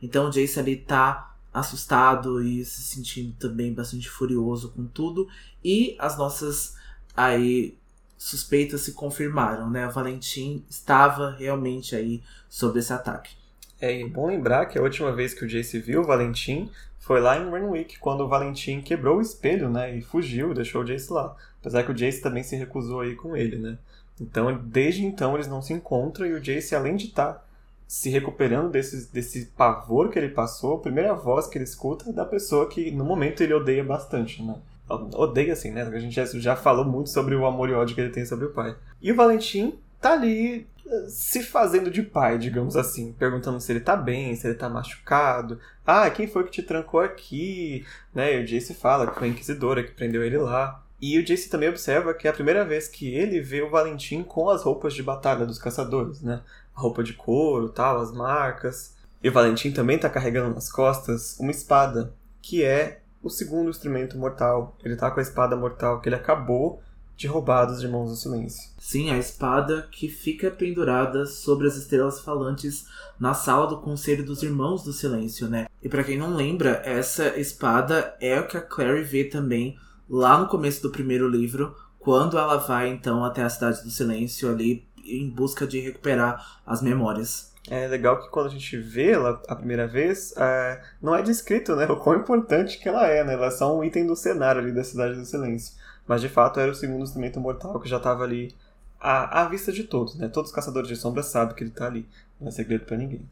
[0.00, 5.28] Então o Jace ali tá assustado e se sentindo também bastante furioso com tudo.
[5.62, 6.74] E as nossas
[7.14, 7.76] aí
[8.16, 9.86] suspeitas se confirmaram, né?
[9.86, 13.34] O Valentim estava realmente aí sobre esse ataque.
[13.78, 16.70] É, bom lembrar que a última vez que o Jace viu o Valentim
[17.02, 20.84] foi lá em Renwick, quando o Valentim quebrou o espelho, né, e fugiu, deixou o
[20.84, 21.36] Jace lá.
[21.60, 23.76] Apesar que o Jace também se recusou aí com ele, né.
[24.20, 27.44] Então, desde então, eles não se encontram e o Jace, além de estar tá
[27.88, 32.12] se recuperando desse, desse pavor que ele passou, a primeira voz que ele escuta é
[32.12, 34.54] da pessoa que, no momento, ele odeia bastante, né.
[34.88, 38.00] Odeia, assim, né, a gente já, já falou muito sobre o amor e ódio que
[38.00, 38.76] ele tem sobre o pai.
[39.02, 40.66] E o Valentim tá ali
[41.08, 45.58] se fazendo de pai, digamos assim, perguntando se ele tá bem, se ele tá machucado.
[45.86, 47.86] Ah, quem foi que te trancou aqui?
[48.12, 48.36] Né?
[48.36, 50.82] E o Jace fala que foi a Inquisidora que prendeu ele lá.
[51.00, 54.22] E o Jace também observa que é a primeira vez que ele vê o Valentim
[54.22, 56.42] com as roupas de batalha dos caçadores, né?
[56.74, 58.94] A roupa de couro, tal, as marcas.
[59.22, 64.18] E o Valentim também tá carregando nas costas uma espada, que é o segundo instrumento
[64.18, 64.76] mortal.
[64.84, 66.82] Ele tá com a espada mortal que ele acabou
[67.22, 68.70] de roubados de Mãos do Silêncio.
[68.78, 72.86] Sim, a espada que fica pendurada sobre as estrelas falantes
[73.18, 75.68] na sala do Conselho dos Irmãos do Silêncio, né?
[75.80, 79.78] E para quem não lembra, essa espada é o que a Clary vê também
[80.10, 84.50] lá no começo do primeiro livro, quando ela vai então até a Cidade do Silêncio
[84.50, 87.52] ali em busca de recuperar as memórias.
[87.70, 91.76] É legal que quando a gente vê ela a primeira vez, é, não é descrito
[91.76, 93.34] né, o quão importante que ela é, né?
[93.34, 95.80] Ela é só um item do cenário ali da Cidade do Silêncio.
[96.06, 98.54] Mas de fato era o segundo instrumento mortal que já estava ali
[99.00, 100.28] à, à vista de todos, né?
[100.28, 102.06] Todos os caçadores de sombras sabem que ele está ali.
[102.40, 103.22] Não é segredo para ninguém.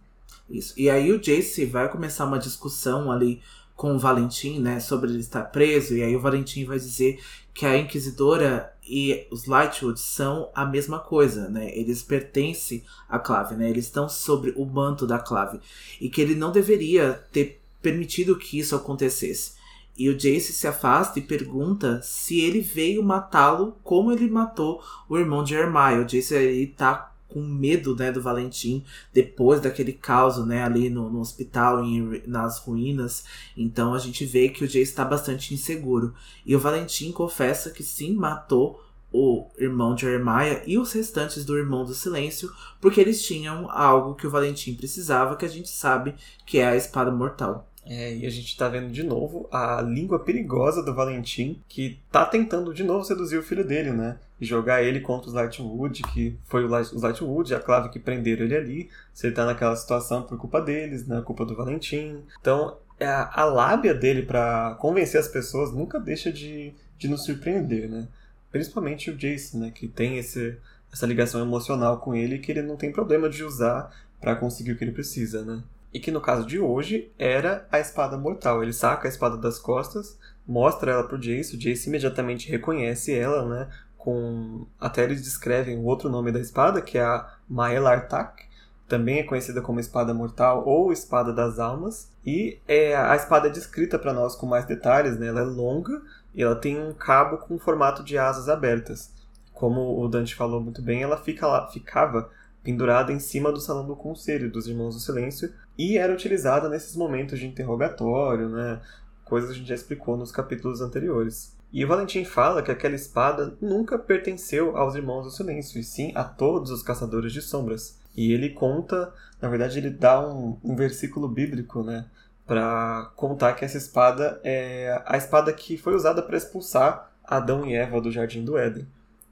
[0.49, 0.75] Isso.
[0.77, 3.41] E aí o Jace vai começar uma discussão ali
[3.81, 7.19] com o Valentim, né, sobre ele estar preso, e aí o Valentim vai dizer
[7.55, 11.75] que a Inquisidora e os Lightwood são a mesma coisa, né?
[11.75, 13.71] Eles pertencem à Clave, né?
[13.71, 15.61] Eles estão sobre o manto da Clave
[15.99, 19.53] e que ele não deveria ter permitido que isso acontecesse.
[20.01, 25.19] E o Jace se afasta e pergunta se ele veio matá-lo como ele matou o
[25.19, 26.01] irmão de Jeremiah.
[26.01, 28.83] O Jace aí tá com medo, né, do Valentim
[29.13, 33.27] depois daquele caos, né, ali no, no hospital, em, nas ruínas.
[33.55, 36.15] Então a gente vê que o Jace está bastante inseguro.
[36.47, 38.83] E o Valentim confessa que sim, matou
[39.13, 44.15] o irmão de Jeremiah e os restantes do Irmão do Silêncio, porque eles tinham algo
[44.15, 46.15] que o Valentim precisava, que a gente sabe
[46.47, 47.70] que é a espada mortal.
[47.93, 52.25] É, e a gente tá vendo de novo a língua perigosa do Valentim, que tá
[52.25, 54.17] tentando de novo seduzir o filho dele, né?
[54.41, 58.57] E jogar ele contra os Lightwood, que foi os Lightwood, a Clave que prenderam ele
[58.57, 58.91] ali.
[59.13, 61.21] Se ele tá naquela situação por culpa deles, né?
[61.23, 62.23] Culpa do Valentim.
[62.41, 67.25] Então, a, é, a lábia dele para convencer as pessoas nunca deixa de, de nos
[67.25, 68.07] surpreender, né?
[68.53, 69.73] Principalmente o Jace, né?
[69.75, 70.57] Que tem esse,
[70.93, 74.79] essa ligação emocional com ele que ele não tem problema de usar para conseguir o
[74.79, 75.61] que ele precisa, né?
[75.93, 78.63] E que no caso de hoje era a espada mortal.
[78.63, 83.45] Ele saca a espada das costas, mostra ela pro Jace, o Jace imediatamente reconhece ela,
[83.45, 83.69] né?
[83.97, 88.51] Com até eles descrevem o outro nome da espada, que é a Maelartak,
[88.91, 92.11] também é conhecida como espada mortal ou espada das almas.
[92.27, 95.29] E é a espada é descrita para nós com mais detalhes, né?
[95.29, 96.03] Ela é longa
[96.35, 99.13] e ela tem um cabo com formato de asas abertas.
[99.53, 102.31] Como o Dante falou muito bem, ela fica lá, ficava
[102.63, 106.95] pendurada em cima do salão do conselho dos Irmãos do Silêncio e era utilizada nesses
[106.97, 108.81] momentos de interrogatório, né?
[109.25, 111.57] Coisas que a gente já explicou nos capítulos anteriores.
[111.73, 116.13] E o Valentim fala que aquela espada nunca pertenceu aos Irmãos do Silêncio, e sim
[116.17, 117.99] a todos os caçadores de sombras.
[118.17, 122.07] E ele conta, na verdade, ele dá um, um versículo bíblico, né?
[122.45, 127.75] Para contar que essa espada é a espada que foi usada para expulsar Adão e
[127.75, 128.87] Eva do Jardim do Éden.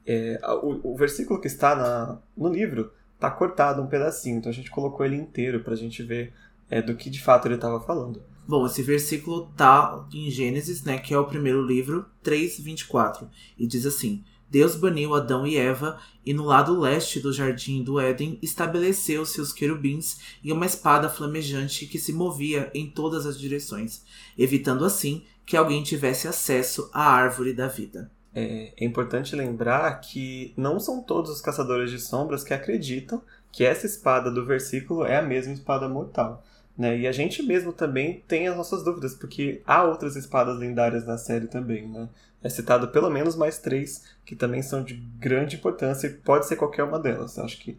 [0.07, 4.55] É, o, o, versículo que está na, no livro tá cortado um pedacinho, então a
[4.55, 6.33] gente colocou ele inteiro pra gente ver
[6.69, 8.21] é, do que de fato ele estava falando.
[8.47, 13.27] Bom, esse versículo tá em Gênesis, né, que é o primeiro livro, 3:24,
[13.57, 17.99] e diz assim: Deus baniu Adão e Eva e no lado leste do jardim do
[17.99, 24.03] Éden estabeleceu seus querubins e uma espada flamejante que se movia em todas as direções,
[24.35, 28.11] evitando assim que alguém tivesse acesso à árvore da vida.
[28.39, 33.21] É, é importante lembrar que não são todos os caçadores de sombras que acreditam
[33.51, 36.43] que essa espada do versículo é a mesma espada mortal.
[36.77, 36.99] Né?
[36.99, 41.17] E a gente mesmo também tem as nossas dúvidas, porque há outras espadas lendárias na
[41.17, 41.85] série também.
[41.85, 42.07] Né?
[42.41, 46.55] É citado pelo menos mais três que também são de grande importância e pode ser
[46.55, 47.37] qualquer uma delas.
[47.37, 47.77] Acho que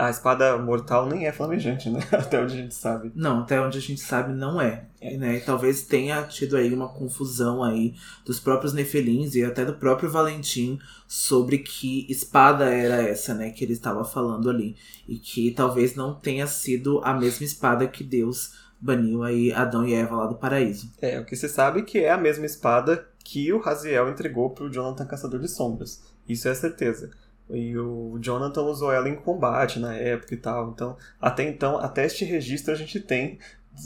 [0.00, 2.00] a espada mortal nem é flamejante, né?
[2.10, 3.12] Até onde a gente sabe.
[3.14, 4.86] Não, até onde a gente sabe não é.
[5.00, 5.16] é.
[5.16, 5.36] Né?
[5.36, 10.10] E talvez tenha tido aí uma confusão aí dos próprios Nefelins e até do próprio
[10.10, 13.50] Valentim sobre que espada era essa, né?
[13.50, 14.76] Que ele estava falando ali.
[15.06, 19.94] E que talvez não tenha sido a mesma espada que Deus baniu aí Adão e
[19.94, 20.90] Eva lá do paraíso.
[21.00, 24.50] É, o que se sabe é que é a mesma espada que o Raziel entregou
[24.50, 26.02] para o Jonathan Caçador de Sombras.
[26.26, 27.10] Isso é certeza.
[27.52, 30.70] E o Jonathan usou ela em combate na época e tal.
[30.70, 33.38] Então, até então, até este registro a gente tem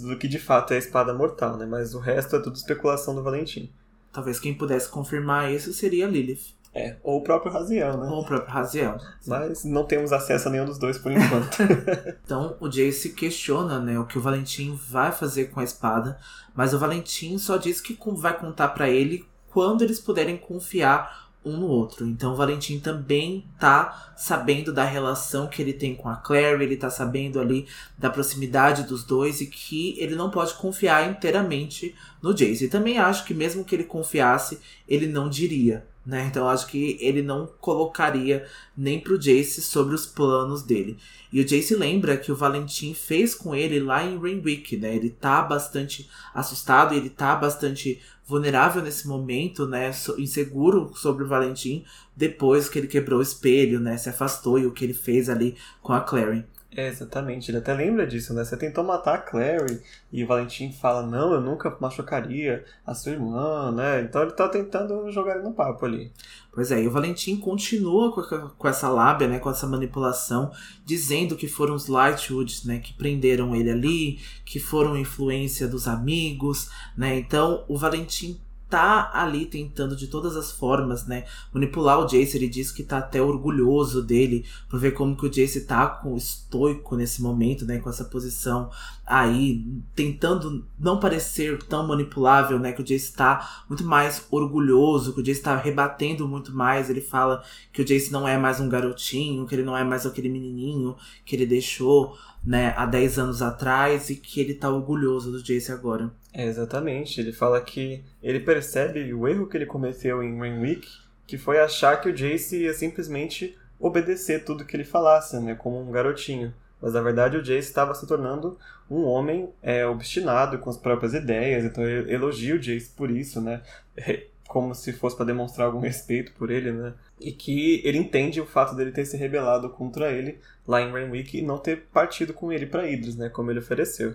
[0.03, 1.67] do que de fato é a espada mortal, né?
[1.67, 3.73] Mas o resto é tudo especulação do Valentim.
[4.13, 6.55] Talvez quem pudesse confirmar isso seria Lilith.
[6.77, 8.09] É, ou o próprio Raziel, né?
[8.09, 8.99] Ou o próprio Raziel.
[9.25, 11.57] Mas não temos acesso a nenhum dos dois por enquanto.
[12.25, 16.19] então o Jace questiona né, o que o Valentim vai fazer com a espada,
[16.55, 21.57] mas o Valentim só diz que vai contar para ele quando eles puderem confiar um
[21.57, 22.07] no outro.
[22.07, 26.91] Então Valentim também tá sabendo da relação que ele tem com a Claire, ele tá
[26.91, 27.67] sabendo ali
[27.99, 32.65] da proximidade dos dois e que ele não pode confiar inteiramente no Jace.
[32.65, 35.87] E também acho que mesmo que ele confiasse, ele não diria.
[36.07, 36.27] Né?
[36.27, 40.99] Então acho que ele não colocaria nem pro Jace sobre os planos dele.
[41.33, 44.95] E o Jace lembra que o Valentim fez com ele lá em Rainwick, né?
[44.95, 49.91] Ele tá bastante assustado, ele tá bastante vulnerável nesse momento, né?
[50.19, 51.85] Inseguro sobre o Valentim,
[52.17, 53.97] depois que ele quebrou o espelho, né?
[53.97, 56.45] Se afastou e o que ele fez ali com a Clary.
[56.77, 57.51] É, exatamente.
[57.51, 58.45] Ele até lembra disso, né?
[58.45, 59.81] Você tentou matar a Clary
[60.13, 64.03] e o Valentim fala, não, eu nunca machucaria a sua irmã, né?
[64.03, 66.11] Então ele tá tentando jogar ele no papo ali.
[66.53, 68.13] Pois é, e o Valentim continua
[68.57, 70.53] com, essa lábia, né, com essa manipulação,
[70.85, 76.71] dizendo que foram os Lightwoods, né, que prenderam ele ali, que foram influência dos amigos,
[76.97, 77.17] né?
[77.17, 78.41] Então o Valentim
[78.75, 82.37] tá ali tentando de todas as formas, né, manipular o Jace.
[82.37, 86.17] Ele diz que tá até orgulhoso dele por ver como que o Jace tá com
[86.17, 88.69] estoico nesse momento, né, com essa posição
[89.07, 95.21] aí, tentando não parecer tão manipulável, né, que o Jace tá muito mais orgulhoso, que
[95.21, 96.91] o Jace tá rebatendo muito mais.
[96.91, 100.05] Ele fala que o Jace não é mais um garotinho, que ele não é mais
[100.05, 105.33] aquele menininho que ele deixou, né, há 10 anos atrás e que ele tá orgulhoso
[105.33, 106.11] do Jace agora.
[106.33, 107.21] É, exatamente.
[107.21, 110.89] Ele fala que ele percebe o erro que ele cometeu em Rainwick,
[111.27, 115.81] que foi achar que o Jace ia simplesmente obedecer tudo que ele falasse, né, como
[115.81, 116.53] um garotinho.
[116.81, 118.59] Mas na verdade o Jace estava se tornando
[118.91, 123.41] um homem é, obstinado com as próprias ideias, então eu elogio o Jace por isso,
[123.41, 123.63] né?
[124.55, 126.95] Como se fosse para demonstrar algum respeito por ele, né?
[127.21, 131.37] E que ele entende o fato dele ter se rebelado contra ele lá em Rainwick
[131.37, 133.29] e não ter partido com ele para Idris, né?
[133.29, 134.15] Como ele ofereceu.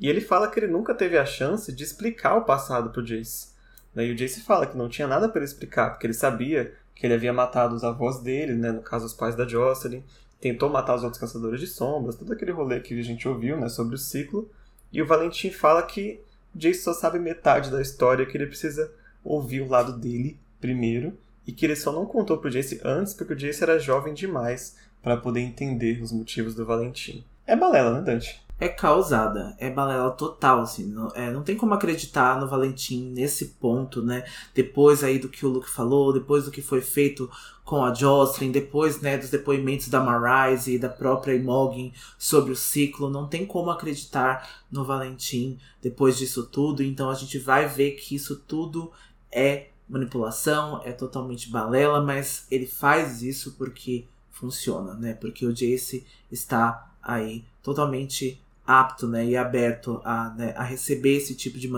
[0.00, 3.48] E ele fala que ele nunca teve a chance de explicar o passado pro Jace.
[3.94, 4.06] Né?
[4.06, 7.12] E o Jace fala que não tinha nada para explicar, porque ele sabia que ele
[7.12, 8.72] havia matado os avós dele, né?
[8.72, 10.02] No caso, os pais da Jocelyn
[10.40, 13.68] tentou matar os outros caçadores de sombras, todo aquele rolê que a gente ouviu, né,
[13.68, 14.50] sobre o ciclo.
[14.90, 16.22] E o Valentim fala que
[16.56, 18.90] Jace só sabe metade da história, que ele precisa
[19.24, 23.32] ouvir o lado dele primeiro, e que ele só não contou pro Jace antes porque
[23.32, 27.24] o Jace era jovem demais para poder entender os motivos do Valentim.
[27.46, 28.44] É balela, né, Dante?
[28.58, 33.46] é causada, é balela total, assim, não, é, não tem como acreditar no Valentim nesse
[33.60, 37.28] ponto, né, depois aí do que o Luke falou, depois do que foi feito
[37.64, 42.56] com a Jocelyn, depois, né, dos depoimentos da Marise e da própria Imogen sobre o
[42.56, 47.92] ciclo, não tem como acreditar no Valentim depois disso tudo, então a gente vai ver
[47.92, 48.92] que isso tudo
[49.34, 56.06] é manipulação, é totalmente balela, mas ele faz isso porque funciona, né, porque o Jace
[56.30, 61.68] está aí totalmente apto né, e aberto a, né, a receber esse tipo de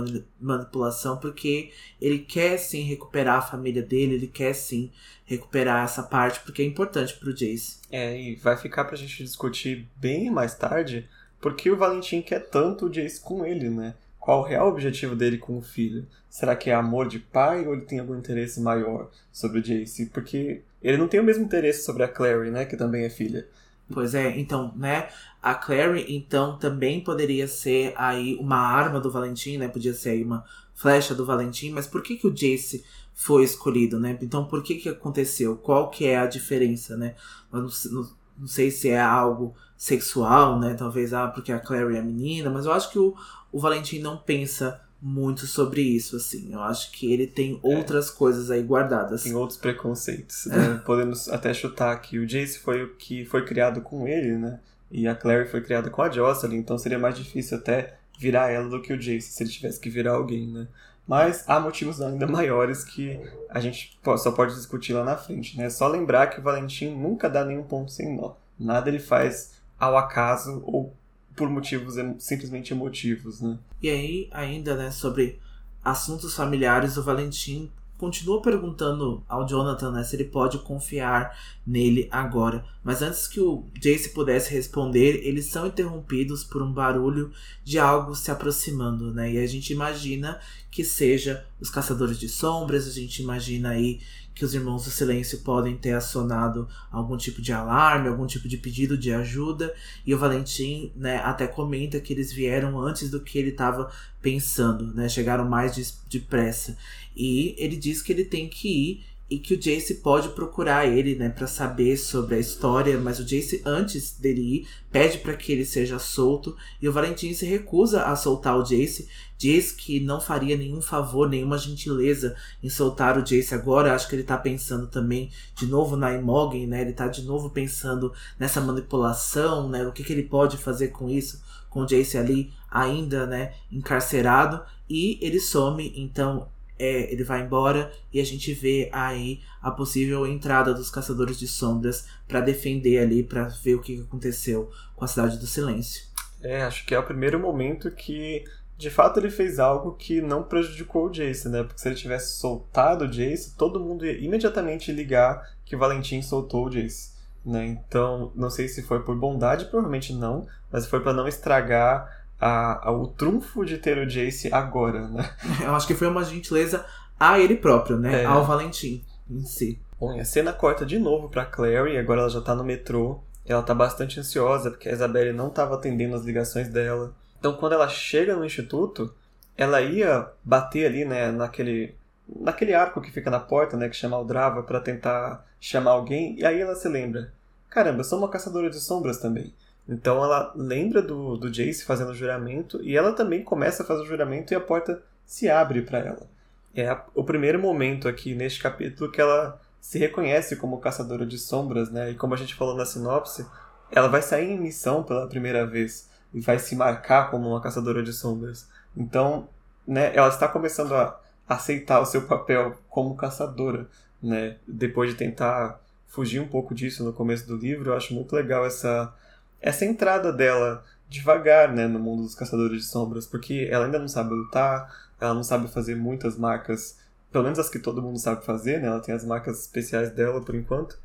[0.40, 4.90] manipulação, porque ele quer sim recuperar a família dele, ele quer sim
[5.25, 7.79] recuperar essa parte, porque é importante pro Jace.
[7.90, 11.09] É, e vai ficar pra gente discutir bem mais tarde,
[11.40, 13.95] porque o Valentim quer tanto o Jace com ele, né?
[14.27, 16.05] Qual o real objetivo dele com o filho?
[16.29, 20.07] Será que é amor de pai ou ele tem algum interesse maior sobre o Jace?
[20.07, 23.47] Porque ele não tem o mesmo interesse sobre a Clary, né, que também é filha.
[23.89, 25.07] Pois é, então, né?
[25.41, 29.69] A Clary, então, também poderia ser aí uma arma do Valentim, né?
[29.69, 32.85] Podia ser aí uma flecha do Valentim, mas por que que o Jace
[33.15, 34.19] foi escolhido, né?
[34.21, 35.57] Então, por que que aconteceu?
[35.57, 37.15] Qual que é a diferença, né?
[37.53, 40.75] Não, não, não sei se é algo sexual, né?
[40.75, 43.15] Talvez, ah, porque a Clary é menina, mas eu acho que o,
[43.53, 46.53] o Valentim não pensa muito sobre isso, assim.
[46.53, 47.59] Eu acho que ele tem é.
[47.62, 48.12] outras é.
[48.15, 49.23] coisas aí guardadas.
[49.23, 50.47] Tem outros preconceitos.
[50.57, 50.81] Né?
[50.85, 54.59] Podemos até chutar que o Jace foi o que foi criado com ele, né?
[54.91, 58.69] E a Clary foi criada com a Jocelyn, então seria mais difícil até virar ela
[58.69, 60.67] do que o Jace, se ele tivesse que virar alguém, né?
[61.07, 65.69] Mas há motivos ainda maiores que a gente só pode discutir lá na frente, né?
[65.69, 68.35] Só lembrar que o Valentim nunca dá nenhum ponto sem nó.
[68.59, 70.95] Nada ele faz ao acaso ou
[71.35, 73.59] por motivos simplesmente emotivos, né?
[73.83, 75.39] E aí, ainda, né, sobre
[75.85, 81.37] assuntos familiares, o Valentim continua perguntando ao Jonathan né, se ele pode confiar
[81.67, 82.65] nele agora.
[82.85, 87.33] Mas antes que o Jace pudesse responder, eles são interrompidos por um barulho
[87.65, 89.33] de algo se aproximando, né?
[89.33, 90.39] E a gente imagina
[90.71, 94.01] que seja os caçadores de sombras, a gente imagina aí
[94.37, 98.59] que os irmãos do silêncio podem ter acionado algum tipo de alarme, algum tipo de
[98.59, 103.38] pedido de ajuda, e o Valentim, né, até comenta que eles vieram antes do que
[103.38, 105.75] ele estava pensando, né, chegaram mais
[106.07, 106.77] depressa.
[107.16, 111.17] E ele diz que ele tem que ir e que o Jace pode procurar ele,
[111.17, 115.51] né, para saber sobre a história, mas o Jace antes dele ir pede para que
[115.51, 120.21] ele seja solto e o Valentim se recusa a soltar o Jace, diz que não
[120.21, 123.95] faria nenhum favor, nenhuma gentileza em soltar o Jace agora.
[123.95, 126.81] Acho que ele tá pensando também de novo na Imogen, né?
[126.81, 129.87] Ele tá de novo pensando nessa manipulação, né?
[129.87, 134.62] O que, que ele pode fazer com isso, com o Jace ali ainda, né, encarcerado
[134.89, 140.27] e ele some, então é, ele vai embora e a gente vê aí a possível
[140.27, 145.09] entrada dos caçadores de sombras para defender ali, para ver o que aconteceu com a
[145.09, 146.05] cidade do silêncio.
[146.43, 148.45] É, acho que é o primeiro momento que
[148.77, 151.62] de fato ele fez algo que não prejudicou o Jace, né?
[151.62, 156.21] Porque se ele tivesse soltado o Jace, todo mundo ia imediatamente ligar que o Valentim
[156.21, 157.17] soltou o Jace.
[157.45, 157.65] Né?
[157.67, 162.88] Então, não sei se foi por bondade, provavelmente não, mas foi para não estragar a,
[162.88, 165.31] a, o trunfo de ter o Jace agora, né?
[165.62, 166.85] Eu acho que foi uma gentileza
[167.18, 168.22] a ele próprio, né?
[168.22, 168.25] É.
[168.25, 169.81] Ao Valentim em si.
[169.99, 173.20] Bom, e a cena corta de novo pra Clary, agora ela já tá no metrô.
[173.46, 177.14] Ela tá bastante ansiosa porque a Isabelle não tava atendendo as ligações dela.
[177.38, 179.14] Então, quando ela chega no instituto,
[179.57, 181.95] ela ia bater ali, né, naquele
[182.28, 186.37] naquele arco que fica na porta, né, que chama o Drava para tentar chamar alguém,
[186.37, 187.32] e aí ela se lembra:
[187.70, 189.55] "Caramba, eu sou uma caçadora de sombras também".
[189.89, 194.03] Então ela lembra do, do Jace fazendo o juramento e ela também começa a fazer
[194.03, 196.28] o juramento e a porta se abre para ela.
[196.74, 201.39] É a, o primeiro momento aqui neste capítulo que ela se reconhece como caçadora de
[201.39, 202.11] sombras, né?
[202.11, 203.47] E como a gente falou na sinopse,
[203.91, 208.03] ela vai sair em missão pela primeira vez e vai se marcar como uma caçadora
[208.03, 208.68] de sombras.
[208.97, 209.49] Então,
[209.87, 211.18] né, ela está começando a
[211.49, 213.87] aceitar o seu papel como caçadora,
[214.20, 214.57] né?
[214.66, 217.91] Depois de tentar fugir um pouco disso no começo do livro.
[217.91, 219.14] Eu acho muito legal essa,
[219.61, 224.09] essa entrada dela devagar, né, no mundo dos caçadores de sombras, porque ela ainda não
[224.09, 226.99] sabe lutar, ela não sabe fazer muitas marcas,
[227.31, 228.89] pelo menos as que todo mundo sabe fazer, né?
[228.89, 230.99] Ela tem as marcas especiais dela por enquanto.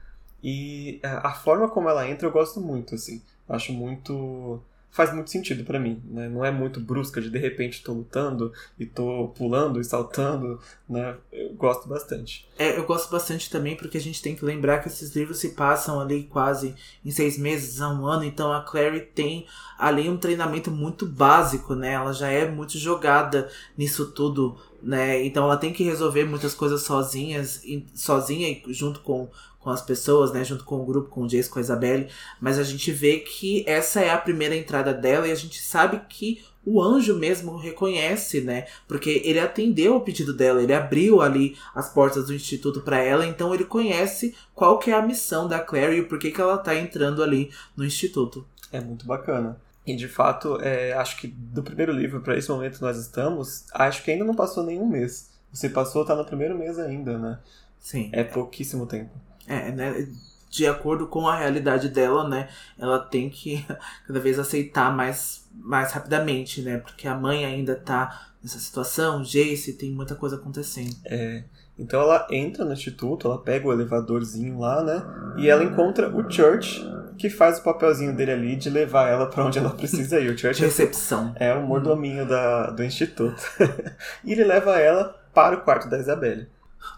[0.44, 3.22] E a forma como ela entra eu gosto muito, assim.
[3.48, 6.28] Acho muito faz muito sentido para mim, né?
[6.28, 11.16] Não é muito brusca de de repente tô lutando e tô pulando e saltando, né?
[11.62, 12.50] Gosto bastante.
[12.58, 15.50] É, eu gosto bastante também porque a gente tem que lembrar que esses livros se
[15.50, 16.74] passam ali quase
[17.06, 19.46] em seis meses a um ano, então a Clary tem
[19.78, 21.94] ali um treinamento muito básico, né?
[21.94, 23.48] Ela já é muito jogada
[23.78, 25.24] nisso tudo, né?
[25.24, 27.62] Então ela tem que resolver muitas coisas sozinhas,
[27.94, 31.48] sozinha e junto com com as pessoas, né, junto com o grupo, com o Jace,
[31.48, 32.08] com a Isabelle,
[32.40, 36.02] mas a gente vê que essa é a primeira entrada dela e a gente sabe
[36.10, 38.66] que o anjo mesmo reconhece, né?
[38.88, 43.26] Porque ele atendeu o pedido dela, ele abriu ali as portas do instituto para ela,
[43.26, 46.58] então ele conhece qual que é a missão da Clary e por que, que ela
[46.58, 48.46] tá entrando ali no instituto.
[48.72, 49.60] É muito bacana.
[49.86, 54.04] E de fato, é, acho que do primeiro livro para esse momento nós estamos, acho
[54.04, 55.30] que ainda não passou nenhum mês.
[55.52, 57.40] Você passou, tá no primeiro mês ainda, né?
[57.80, 58.10] Sim.
[58.14, 59.10] É pouquíssimo tempo.
[59.48, 60.08] É, né?
[60.50, 62.48] De acordo com a realidade dela, né?
[62.78, 63.66] Ela tem que
[64.08, 66.78] cada vez aceitar mais, mais rapidamente, né?
[66.78, 70.96] Porque a mãe ainda tá nessa situação, Jace, tem muita coisa acontecendo.
[71.06, 71.44] É.
[71.78, 75.04] Então ela entra no instituto, ela pega o elevadorzinho lá, né?
[75.38, 76.84] E ela encontra o Church,
[77.18, 80.30] que faz o papelzinho dele ali de levar ela para onde ela precisa ir.
[80.32, 81.34] O Church é recepção.
[81.36, 83.42] É, o mordominho da, do instituto.
[84.24, 86.48] e ele leva ela para o quarto da Isabelle.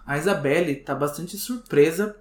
[0.06, 2.16] A Isabelle tá bastante surpresa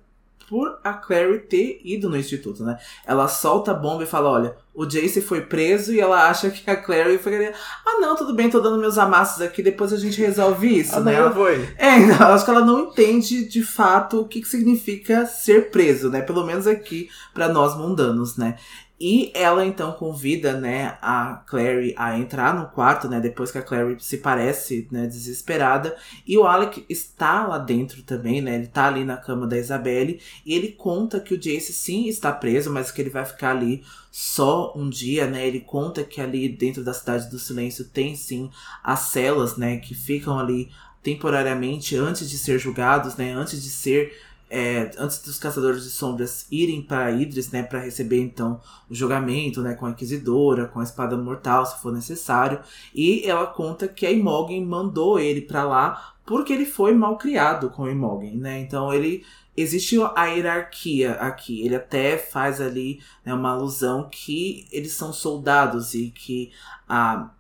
[0.52, 2.78] por a Clary ter ido no instituto, né?
[3.06, 6.70] Ela solta a bomba e fala: olha, o Jace foi preso e ela acha que
[6.70, 7.54] a Clary foi.
[7.86, 11.00] Ah, não, tudo bem, tô dando meus amassos aqui, depois a gente resolve isso, ah,
[11.00, 11.18] né?
[11.18, 11.66] Não, foi.
[11.78, 16.10] É, então, acho que ela não entende de fato o que, que significa ser preso,
[16.10, 16.20] né?
[16.20, 18.56] Pelo menos aqui para nós mundanos, né?
[19.04, 23.62] E ela então convida, né, a Clary a entrar no quarto, né, depois que a
[23.62, 25.96] Clary se parece, né, desesperada.
[26.24, 30.20] E o Alec está lá dentro também, né, ele tá ali na cama da Isabelle.
[30.46, 33.82] E ele conta que o Jace sim está preso, mas que ele vai ficar ali
[34.08, 35.48] só um dia, né.
[35.48, 38.50] Ele conta que ali dentro da Cidade do Silêncio tem sim
[38.84, 40.70] as celas, né, que ficam ali
[41.02, 44.16] temporariamente antes de ser julgados, né, antes de ser
[44.54, 49.62] é, antes dos caçadores de sombras irem para Idris, né, para receber então o julgamento,
[49.62, 52.60] né, com a inquisidora, com a espada mortal, se for necessário.
[52.94, 57.70] E ela conta que a Imogen mandou ele para lá porque ele foi mal criado
[57.70, 58.60] com a Imogen, né?
[58.60, 59.24] Então ele
[59.56, 61.62] existe a hierarquia aqui.
[61.62, 66.52] Ele até faz ali né, uma alusão que eles são soldados e que
[66.86, 67.30] a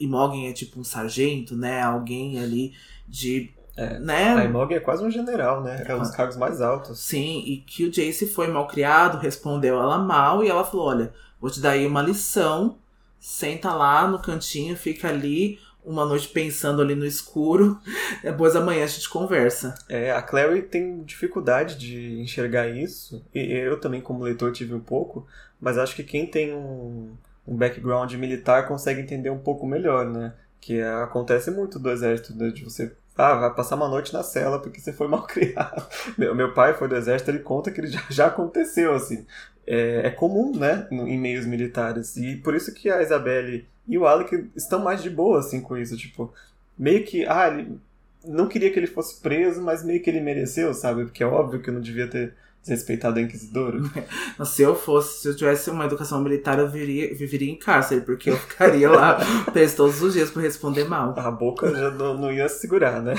[0.00, 1.82] Imogen é tipo um sargento, né?
[1.82, 2.72] Alguém ali
[3.06, 4.34] de é, né?
[4.34, 5.84] A Imog é quase um general, né?
[5.86, 7.00] É um dos cargos mais altos.
[7.00, 11.12] Sim, e que o Jace foi mal criado, respondeu ela mal e ela falou: Olha,
[11.40, 12.78] vou te dar aí uma lição,
[13.18, 17.78] senta lá no cantinho, fica ali uma noite pensando ali no escuro,
[18.22, 19.74] depois amanhã a gente conversa.
[19.88, 24.80] É, a Clary tem dificuldade de enxergar isso, e eu também, como leitor, tive um
[24.80, 25.26] pouco,
[25.60, 27.12] mas acho que quem tem um,
[27.46, 30.32] um background militar consegue entender um pouco melhor, né?
[30.60, 32.48] Que acontece muito do exército, né?
[32.48, 35.86] de você ah, vai passar uma noite na cela porque você foi mal criado.
[36.18, 39.24] Meu, meu pai foi do exército, ele conta que ele já, já aconteceu, assim.
[39.66, 42.16] É, é comum, né, em meios militares.
[42.16, 45.76] E por isso que a Isabelle e o Alec estão mais de boa, assim, com
[45.76, 45.96] isso.
[45.96, 46.32] Tipo,
[46.78, 47.78] meio que, ah, ele
[48.24, 51.04] não queria que ele fosse preso, mas meio que ele mereceu, sabe?
[51.04, 52.34] Porque é óbvio que não devia ter
[52.64, 53.78] desrespeitado a inquisidora.
[54.44, 58.30] se eu fosse, se eu tivesse uma educação militar, eu viria, viveria em cárcere, porque
[58.30, 59.18] eu ficaria lá
[59.52, 61.14] preso todos os dias por responder mal.
[61.16, 63.14] A boca já não, não ia segurar, né?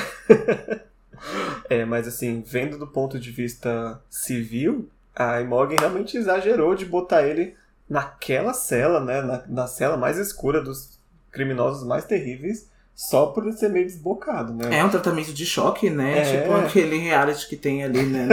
[1.70, 7.24] é, mas assim, vendo do ponto de vista civil, a Imogen realmente exagerou de botar
[7.24, 7.56] ele
[7.88, 9.22] naquela cela, né?
[9.22, 11.00] Na, na cela mais escura dos
[11.32, 14.80] criminosos mais terríveis só por ser meio desbocado, né?
[14.80, 16.20] É um tratamento de choque, né?
[16.20, 16.42] É.
[16.42, 18.26] Tipo aquele reality que tem ali, né?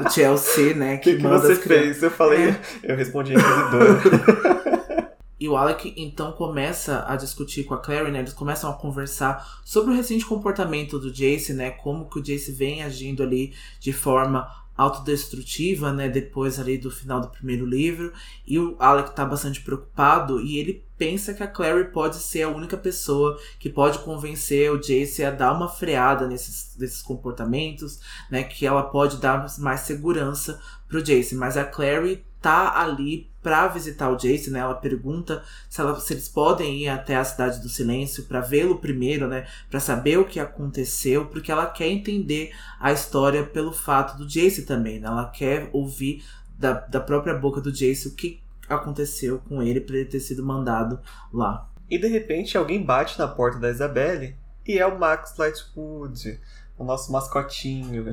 [0.00, 0.96] O Chelsea, né?
[0.96, 2.02] Que, que, que você fez?
[2.02, 2.60] Eu falei, é.
[2.82, 5.12] eu respondi inquisidora.
[5.38, 8.20] e o Alec então começa a discutir com a Clary, né?
[8.20, 11.70] Eles começam a conversar sobre o recente comportamento do Jace, né?
[11.70, 16.08] Como que o Jace vem agindo ali de forma autodestrutiva, né?
[16.08, 18.12] Depois ali do final do primeiro livro.
[18.46, 22.48] E o Alec tá bastante preocupado e ele pensa que a Clary pode ser a
[22.48, 28.00] única pessoa que pode convencer o Jace a dar uma freada nesses, nesses comportamentos,
[28.30, 28.44] né?
[28.44, 31.34] Que ela pode dar mais segurança pro Jace.
[31.34, 34.60] Mas a Clary tá ali para visitar o Jace, né?
[34.60, 38.78] Ela pergunta se, ela, se eles podem ir até a Cidade do Silêncio para vê-lo
[38.78, 39.46] primeiro, né?
[39.68, 44.64] Para saber o que aconteceu, porque ela quer entender a história pelo fato do Jace
[44.64, 45.08] também, né?
[45.08, 46.24] Ela quer ouvir
[46.56, 50.44] da, da própria boca do Jace o que aconteceu com ele para ele ter sido
[50.44, 51.00] mandado
[51.32, 51.68] lá.
[51.90, 54.36] E de repente alguém bate na porta da Isabelle
[54.66, 56.40] e é o Max Lightwood
[56.82, 58.12] o nosso mascotinho.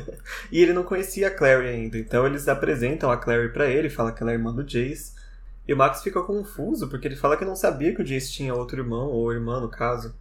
[0.50, 4.12] e ele não conhecia a Clary ainda, então eles apresentam a Clary para ele, fala
[4.12, 5.12] que ela é irmã do Jace.
[5.66, 8.54] E o Max fica confuso porque ele fala que não sabia que o Jace tinha
[8.54, 10.14] outro irmão, ou irmã no caso.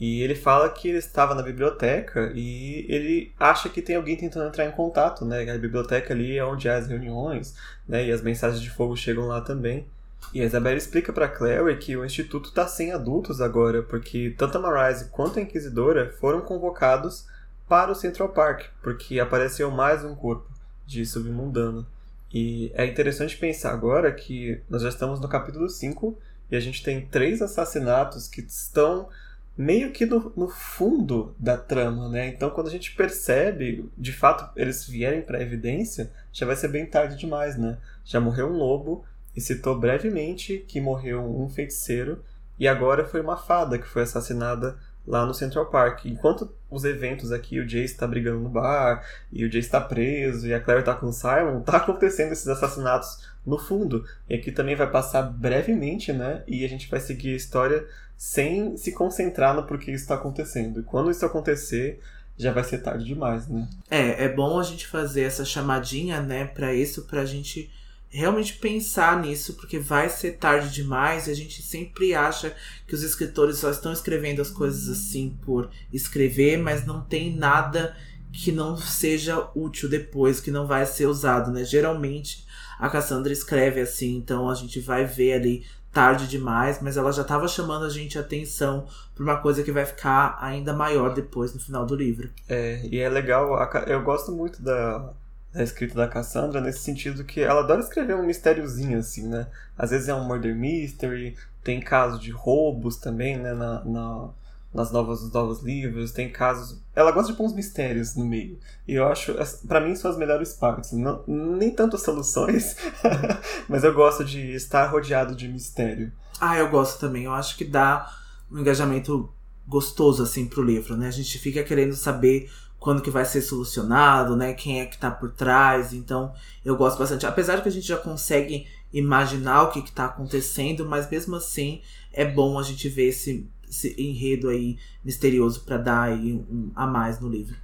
[0.00, 4.46] E ele fala que ele estava na biblioteca e ele acha que tem alguém tentando
[4.46, 5.50] entrar em contato, né?
[5.50, 8.06] A biblioteca ali é onde há as reuniões, né?
[8.06, 9.86] E as mensagens de fogo chegam lá também.
[10.32, 14.58] E a Isabelle explica para Clary que o instituto está sem adultos agora, porque tanto
[14.58, 17.26] a Marise quanto a Inquisidora foram convocados
[17.68, 20.50] para o Central Park, porque apareceu mais um corpo
[20.86, 21.86] de submundano.
[22.32, 26.16] E é interessante pensar agora que nós já estamos no capítulo 5
[26.50, 29.08] e a gente tem três assassinatos que estão
[29.56, 32.28] meio que no, no fundo da trama, né?
[32.28, 36.86] Então quando a gente percebe, de fato, eles vierem para evidência, já vai ser bem
[36.86, 37.76] tarde demais, né?
[38.04, 39.04] Já morreu um lobo
[39.36, 42.22] e citou brevemente que morreu um feiticeiro
[42.58, 44.78] e agora foi uma fada que foi assassinada
[45.08, 46.04] lá no Central Park.
[46.04, 49.02] Enquanto os eventos aqui, o Jace está brigando no bar,
[49.32, 52.46] e o Jace está preso, e a Claire está com o Simon, tá acontecendo esses
[52.46, 54.04] assassinatos no fundo.
[54.28, 56.44] E aqui também vai passar brevemente, né?
[56.46, 57.86] E a gente vai seguir a história
[58.16, 60.80] sem se concentrar no porquê isso está acontecendo.
[60.80, 62.00] E quando isso acontecer,
[62.36, 63.66] já vai ser tarde demais, né?
[63.90, 67.70] É, é bom a gente fazer essa chamadinha, né, para isso, pra gente
[68.10, 72.54] realmente pensar nisso, porque vai ser tarde demais e a gente sempre acha
[72.86, 77.96] que os escritores só estão escrevendo as coisas assim por escrever, mas não tem nada
[78.32, 81.64] que não seja útil depois, que não vai ser usado, né?
[81.64, 82.46] Geralmente
[82.78, 87.22] a Cassandra escreve assim, então a gente vai ver ali tarde demais, mas ela já
[87.22, 91.52] estava chamando a gente a atenção para uma coisa que vai ficar ainda maior depois
[91.52, 92.30] no final do livro.
[92.48, 95.12] É, e é legal, eu gosto muito da
[95.54, 99.46] a escrita da Cassandra nesse sentido que ela adora escrever um mistériozinho, assim, né?
[99.76, 103.54] Às vezes é um murder mystery, tem casos de roubos também, né?
[103.54, 104.28] Na, na,
[104.72, 106.80] nas novas, nos novos livros, tem casos...
[106.94, 108.58] Ela gosta de pôr uns mistérios no meio.
[108.86, 109.34] E eu acho,
[109.66, 110.92] para mim, são as melhores partes.
[110.92, 112.76] Não, nem tanto as soluções,
[113.68, 116.12] mas eu gosto de estar rodeado de mistério.
[116.40, 117.24] Ah, eu gosto também.
[117.24, 118.10] Eu acho que dá
[118.50, 119.32] um engajamento
[119.66, 121.08] gostoso, assim, pro livro, né?
[121.08, 124.54] A gente fica querendo saber quando que vai ser solucionado, né?
[124.54, 125.92] Quem é que tá por trás.
[125.92, 126.32] Então,
[126.64, 127.26] eu gosto bastante.
[127.26, 131.36] Apesar de que a gente já consegue imaginar o que, que tá acontecendo, mas mesmo
[131.36, 136.70] assim é bom a gente ver esse, esse enredo aí misterioso para dar aí um,
[136.74, 137.56] a mais no livro.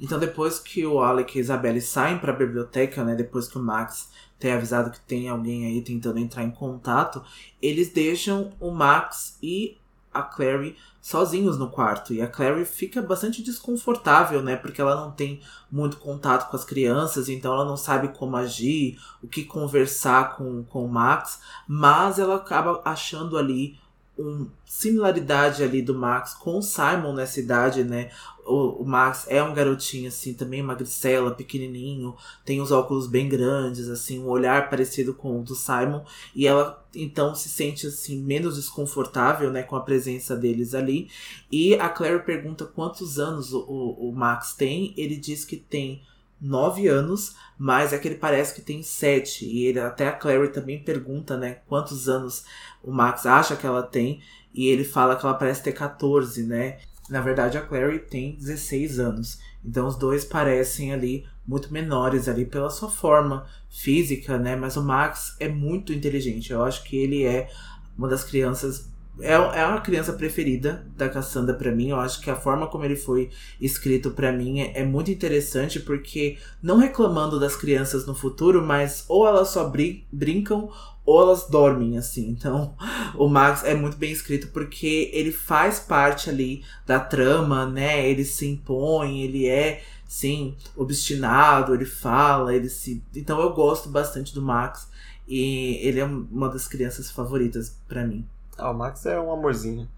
[0.00, 3.14] Então, depois que o Alec e a Isabelle saem para a biblioteca, né?
[3.14, 7.22] Depois que o Max tem avisado que tem alguém aí tentando entrar em contato,
[7.60, 9.76] eles deixam o Max e
[10.12, 12.12] a Clary sozinhos no quarto.
[12.12, 14.56] E a Clary fica bastante desconfortável, né?
[14.56, 15.40] Porque ela não tem
[15.70, 20.64] muito contato com as crianças, então ela não sabe como agir, o que conversar com,
[20.64, 21.40] com o Max.
[21.66, 23.78] Mas ela acaba achando ali
[24.18, 28.10] uma similaridade ali do Max com o Simon nessa idade, né?
[28.50, 33.88] O, o, Max é um garotinho, assim, também magricela, pequenininho, tem os óculos bem grandes,
[33.88, 36.02] assim, um olhar parecido com o do Simon.
[36.34, 41.08] E ela, então, se sente, assim, menos desconfortável, né, com a presença deles ali.
[41.50, 44.92] E a Claire pergunta quantos anos o, o, Max tem.
[44.96, 46.02] Ele diz que tem
[46.40, 49.44] nove anos, mas é que ele parece que tem sete.
[49.44, 52.44] E ele, até a Clary também pergunta, né, quantos anos
[52.82, 54.20] o Max acha que ela tem.
[54.52, 56.80] E ele fala que ela parece ter 14, né?
[57.10, 59.40] Na verdade, a Clary tem 16 anos.
[59.64, 64.54] Então os dois parecem ali muito menores ali pela sua forma física, né?
[64.56, 66.52] Mas o Max é muito inteligente.
[66.52, 67.50] Eu acho que ele é
[67.98, 68.89] uma das crianças
[69.22, 71.88] é, é uma criança preferida da Cassandra para mim.
[71.88, 75.80] Eu acho que a forma como ele foi escrito para mim é, é, muito interessante
[75.80, 80.70] porque não reclamando das crianças no futuro, mas ou elas só brin brincam
[81.04, 82.28] ou elas dormem assim.
[82.28, 82.74] Então,
[83.16, 88.08] o Max é muito bem escrito porque ele faz parte ali da trama, né?
[88.08, 94.34] Ele se impõe, ele é sim obstinado, ele fala, ele se Então eu gosto bastante
[94.34, 94.88] do Max
[95.26, 98.26] e ele é uma das crianças favoritas para mim.
[98.60, 99.88] Ah, o Max é um amorzinho.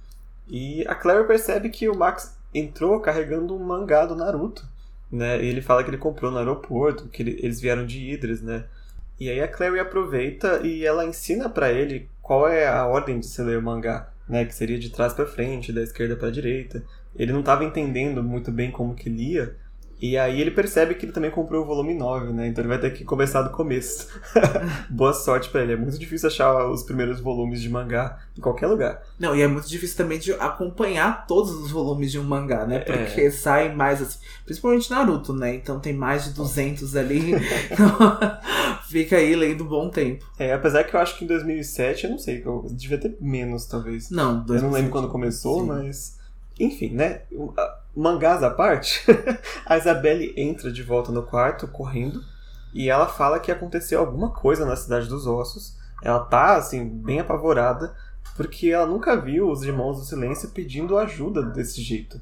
[0.48, 4.66] E a Claire percebe que o Max entrou carregando um mangá do Naruto.
[5.10, 5.42] Né?
[5.42, 8.64] E ele fala que ele comprou no aeroporto, que ele, eles vieram de Idris, né?
[9.20, 13.26] E aí a Clary aproveita e ela ensina para ele qual é a ordem de
[13.26, 14.44] se ler o mangá, né?
[14.44, 16.82] Que seria de trás para frente, da esquerda para direita.
[17.14, 19.54] Ele não estava entendendo muito bem como que lia,
[20.02, 22.48] e aí ele percebe que ele também comprou o volume 9, né?
[22.48, 24.08] Então ele vai ter que começar do começo.
[24.90, 25.74] Boa sorte para ele.
[25.74, 29.00] É muito difícil achar os primeiros volumes de mangá em qualquer lugar.
[29.16, 32.80] Não, e é muito difícil também de acompanhar todos os volumes de um mangá, né?
[32.80, 33.30] Porque é.
[33.30, 35.54] sai mais assim, principalmente Naruto, né?
[35.54, 37.34] Então tem mais de 200 ali.
[37.70, 38.18] então
[38.90, 40.26] fica aí lendo um bom tempo.
[40.36, 43.66] É, apesar que eu acho que em 2007, eu não sei, eu devia ter menos
[43.66, 44.10] talvez.
[44.10, 45.66] Não, 2007, eu não lembro quando começou, sim.
[45.68, 46.18] mas
[46.58, 47.22] enfim, né?
[47.94, 49.04] Mangás à parte,
[49.66, 52.22] a Isabelle entra de volta no quarto, correndo,
[52.72, 55.76] e ela fala que aconteceu alguma coisa na Cidade dos Ossos.
[56.02, 57.94] Ela tá, assim, bem apavorada,
[58.36, 62.20] porque ela nunca viu os Irmãos do Silêncio pedindo ajuda desse jeito.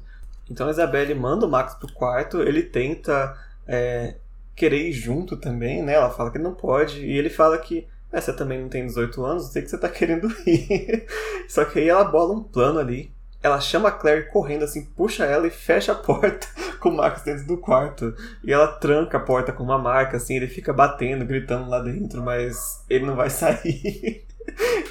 [0.49, 4.15] Então a Isabelle manda o Max pro quarto, ele tenta é,
[4.53, 5.93] querer ir junto também, né?
[5.93, 9.23] Ela fala que não pode, e ele fala que é, você também não tem 18
[9.23, 11.07] anos, sei que você tá querendo ir.
[11.47, 13.13] Só que aí ela bola um plano ali
[13.43, 16.47] ela chama a Claire correndo assim, puxa ela e fecha a porta
[16.79, 18.13] com o Max dentro do quarto.
[18.43, 22.21] E ela tranca a porta com uma marca, assim, ele fica batendo, gritando lá dentro,
[22.21, 24.25] mas ele não vai sair.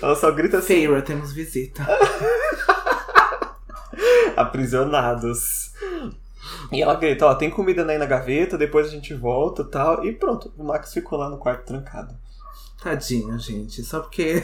[0.03, 0.75] ela só grita assim.
[0.75, 1.87] Feira, temos visita.
[4.37, 5.73] Aprisionados.
[6.73, 10.05] E ela grita, ó, tem comida aí na gaveta, depois a gente volta tal.
[10.05, 12.15] E pronto, o Max ficou lá no quarto trancado.
[12.83, 13.85] Tadinho, gente.
[13.85, 14.43] Só porque.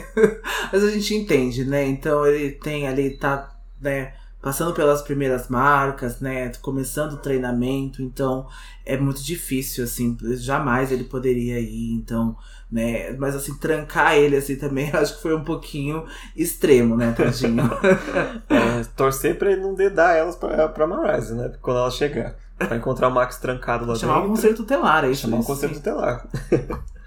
[0.71, 1.85] Mas a gente entende, né?
[1.85, 8.47] Então ele tem ali, tá né, passando pelas primeiras marcas, né, começando o treinamento, então
[8.85, 12.35] é muito difícil, assim, jamais ele poderia ir, então,
[12.71, 16.05] né, mas assim, trancar ele assim também, acho que foi um pouquinho
[16.35, 17.63] extremo, né, tadinho.
[18.49, 22.35] é, torcer pra ele não dedar elas pra, pra Marise, né, quando ela chegar.
[22.57, 24.29] Pra encontrar o Max trancado lá Chamar dentro.
[24.29, 25.21] um conselho tutelar, é isso.
[25.21, 26.27] Chamar um conselho tutelar.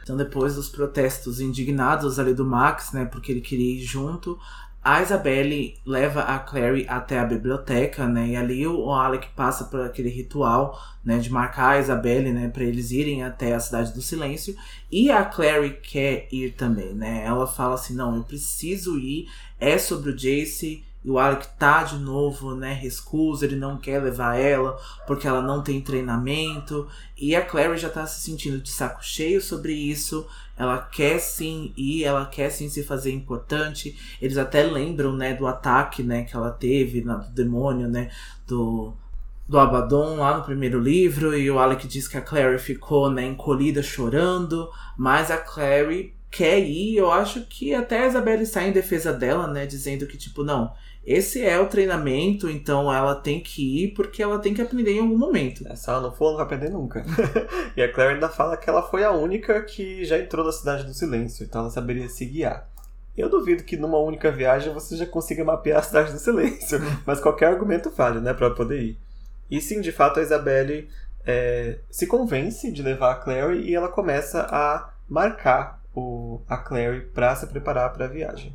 [0.04, 4.38] Então, depois dos protestos indignados ali do Max, né, porque ele queria ir junto,
[4.82, 8.28] a Isabelle leva a Clary até a biblioteca, né?
[8.28, 11.18] E ali o Alec passa por aquele ritual, né?
[11.18, 12.48] De marcar a Isabelle, né?
[12.48, 14.56] Para eles irem até a Cidade do Silêncio.
[14.90, 17.22] E a Clary quer ir também, né?
[17.24, 19.28] Ela fala assim, não, eu preciso ir.
[19.58, 24.02] É sobre o Jace e o Alec tá de novo, né, rescusa, ele não quer
[24.02, 26.86] levar ela porque ela não tem treinamento.
[27.16, 30.26] E a Clary já tá se sentindo de saco cheio sobre isso.
[30.58, 33.98] Ela quer sim ir, ela quer sim se fazer importante.
[34.20, 38.10] Eles até lembram, né, do ataque, né, que ela teve, na, do demônio, né,
[38.46, 38.94] do
[39.48, 43.26] do Abaddon lá no primeiro livro e o Alec diz que a Clary ficou, né,
[43.26, 48.72] encolhida chorando, mas a Clary quer ir, eu acho que até a Isabelle sai em
[48.72, 50.72] defesa dela, né, dizendo que tipo, não,
[51.04, 55.00] esse é o treinamento, então ela tem que ir porque ela tem que aprender em
[55.00, 55.66] algum momento.
[55.66, 57.04] É, se ela não for, ela não vai aprender nunca.
[57.76, 60.84] e a Claire ainda fala que ela foi a única que já entrou na Cidade
[60.84, 62.68] do Silêncio, então ela saberia se guiar.
[63.16, 67.20] Eu duvido que numa única viagem você já consiga mapear a Cidade do Silêncio, mas
[67.20, 68.98] qualquer argumento vale, né, para poder ir.
[69.50, 70.88] E sim, de fato, a Isabelle
[71.26, 77.00] é, se convence de levar a Clary e ela começa a marcar o, a Clary
[77.12, 78.54] para se preparar para a viagem.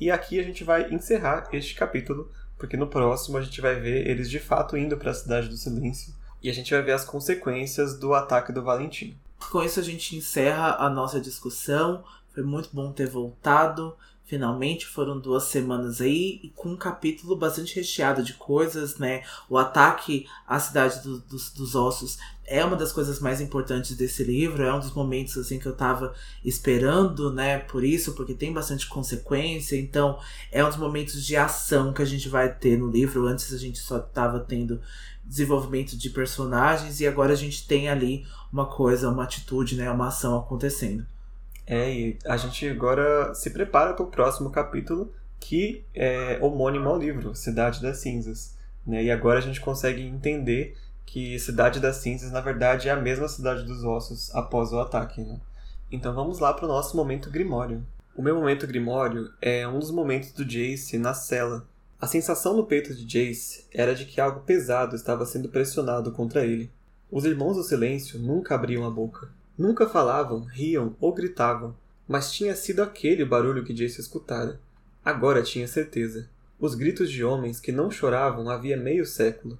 [0.00, 4.06] E aqui a gente vai encerrar este capítulo, porque no próximo a gente vai ver
[4.06, 7.04] eles de fato indo para a Cidade do Silêncio e a gente vai ver as
[7.04, 9.18] consequências do ataque do Valentim.
[9.50, 12.04] Com isso a gente encerra a nossa discussão.
[12.32, 13.96] Foi muito bom ter voltado.
[14.28, 19.22] Finalmente foram duas semanas aí e com um capítulo bastante recheado de coisas, né?
[19.48, 24.22] O ataque à cidade do, dos, dos ossos é uma das coisas mais importantes desse
[24.22, 26.14] livro, é um dos momentos assim que eu tava
[26.44, 27.58] esperando, né?
[27.58, 30.18] Por isso, porque tem bastante consequência, então
[30.52, 33.26] é um dos momentos de ação que a gente vai ter no livro.
[33.26, 34.78] Antes a gente só tava tendo
[35.24, 39.90] desenvolvimento de personagens e agora a gente tem ali uma coisa, uma atitude, né?
[39.90, 41.06] Uma ação acontecendo.
[41.68, 46.98] É, e a gente agora se prepara para o próximo capítulo, que é homônimo ao
[46.98, 48.56] livro, Cidade das Cinzas.
[48.86, 49.04] Né?
[49.04, 53.28] E agora a gente consegue entender que Cidade das Cinzas, na verdade, é a mesma
[53.28, 55.20] Cidade dos Ossos após o ataque.
[55.20, 55.38] Né?
[55.92, 57.84] Então vamos lá para o nosso momento Grimório.
[58.16, 61.68] O meu momento Grimório é um dos momentos do Jace na cela.
[62.00, 66.46] A sensação no peito de Jace era de que algo pesado estava sendo pressionado contra
[66.46, 66.70] ele.
[67.10, 69.28] Os Irmãos do Silêncio nunca abriam a boca.
[69.58, 71.74] Nunca falavam, riam ou gritavam,
[72.06, 74.60] mas tinha sido aquele o barulho que Jace escutara.
[75.04, 76.28] Agora tinha certeza.
[76.60, 79.58] Os gritos de homens que não choravam havia meio século.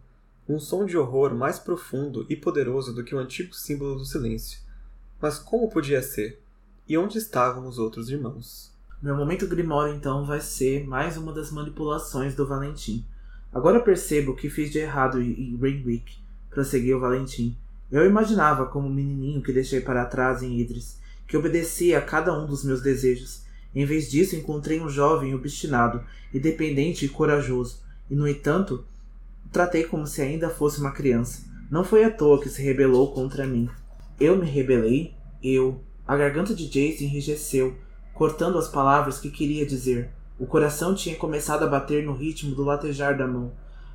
[0.49, 4.61] Um som de horror mais profundo e poderoso do que o antigo símbolo do silêncio.
[5.21, 6.41] Mas como podia ser?
[6.89, 8.73] E onde estavam os outros irmãos?
[9.03, 13.05] Meu momento Grimório, então, vai ser mais uma das manipulações do Valentim.
[13.53, 16.19] Agora percebo o que fiz de errado em Rainwick,
[16.51, 17.57] prosseguiu Valentim.
[17.91, 22.39] Eu imaginava como um menininho que deixei para trás em Idris, que obedecia a cada
[22.39, 23.43] um dos meus desejos.
[23.75, 27.81] Em vez disso, encontrei um jovem obstinado, independente e corajoso,
[28.11, 28.85] e no entanto,
[29.47, 31.43] o tratei como se ainda fosse uma criança.
[31.71, 33.69] Não foi à toa que se rebelou contra mim.
[34.21, 35.83] Eu me rebelei, eu.
[36.07, 37.77] A garganta de Jace enrijeceu,
[38.15, 40.11] cortando as palavras que queria dizer.
[40.39, 43.53] O coração tinha começado a bater no ritmo do latejar da mão.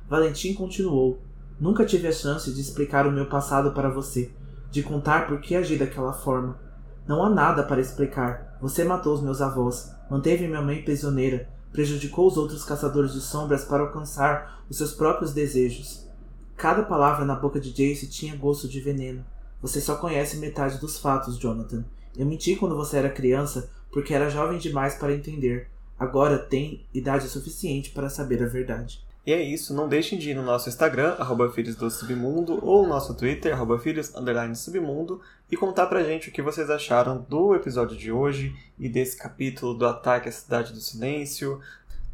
[0.08, 1.20] Valentim continuou.
[1.58, 4.32] Nunca tive a chance de explicar o meu passado para você,
[4.70, 6.58] de contar por que agi daquela forma.
[7.06, 8.58] Não há nada para explicar.
[8.60, 13.64] Você matou os meus avós, manteve minha mãe prisioneira, prejudicou os outros caçadores de sombras
[13.64, 16.08] para alcançar os seus próprios desejos.
[16.56, 19.24] Cada palavra na boca de Jace tinha gosto de veneno.
[19.62, 21.84] Você só conhece metade dos fatos, Jonathan.
[22.16, 25.68] Eu menti quando você era criança porque era jovem demais para entender.
[25.98, 29.03] Agora tem idade suficiente para saber a verdade.
[29.26, 32.82] E é isso, não deixem de ir no nosso Instagram, arroba Filhos do Submundo, ou
[32.82, 35.20] no nosso Twitter, arroba Filhos underline Submundo,
[35.50, 39.72] e contar pra gente o que vocês acharam do episódio de hoje e desse capítulo
[39.72, 41.58] do ataque à Cidade do Silêncio,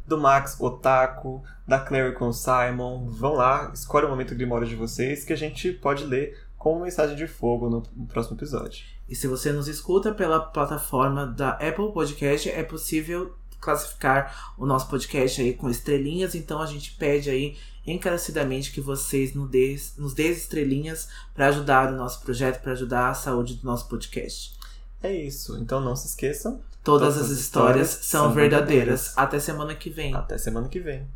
[0.07, 3.07] do Max Otaku, da Clary com Simon.
[3.09, 7.15] Vão lá, escolhe o momento grimório de vocês que a gente pode ler como mensagem
[7.15, 8.85] de fogo no próximo episódio.
[9.09, 14.89] E se você nos escuta pela plataforma da Apple Podcast, é possível classificar o nosso
[14.89, 17.55] podcast aí com estrelinhas, então a gente pede aí
[17.85, 23.09] encarecidamente que vocês nos dê, nos dê estrelinhas para ajudar o nosso projeto, para ajudar
[23.09, 24.59] a saúde do nosso podcast.
[25.01, 26.61] É isso, então não se esqueçam.
[26.83, 28.67] Todas, todas as histórias, histórias são verdadeiras.
[28.67, 29.17] verdadeiras.
[29.17, 30.15] Até semana que vem.
[30.15, 31.07] Até semana que vem.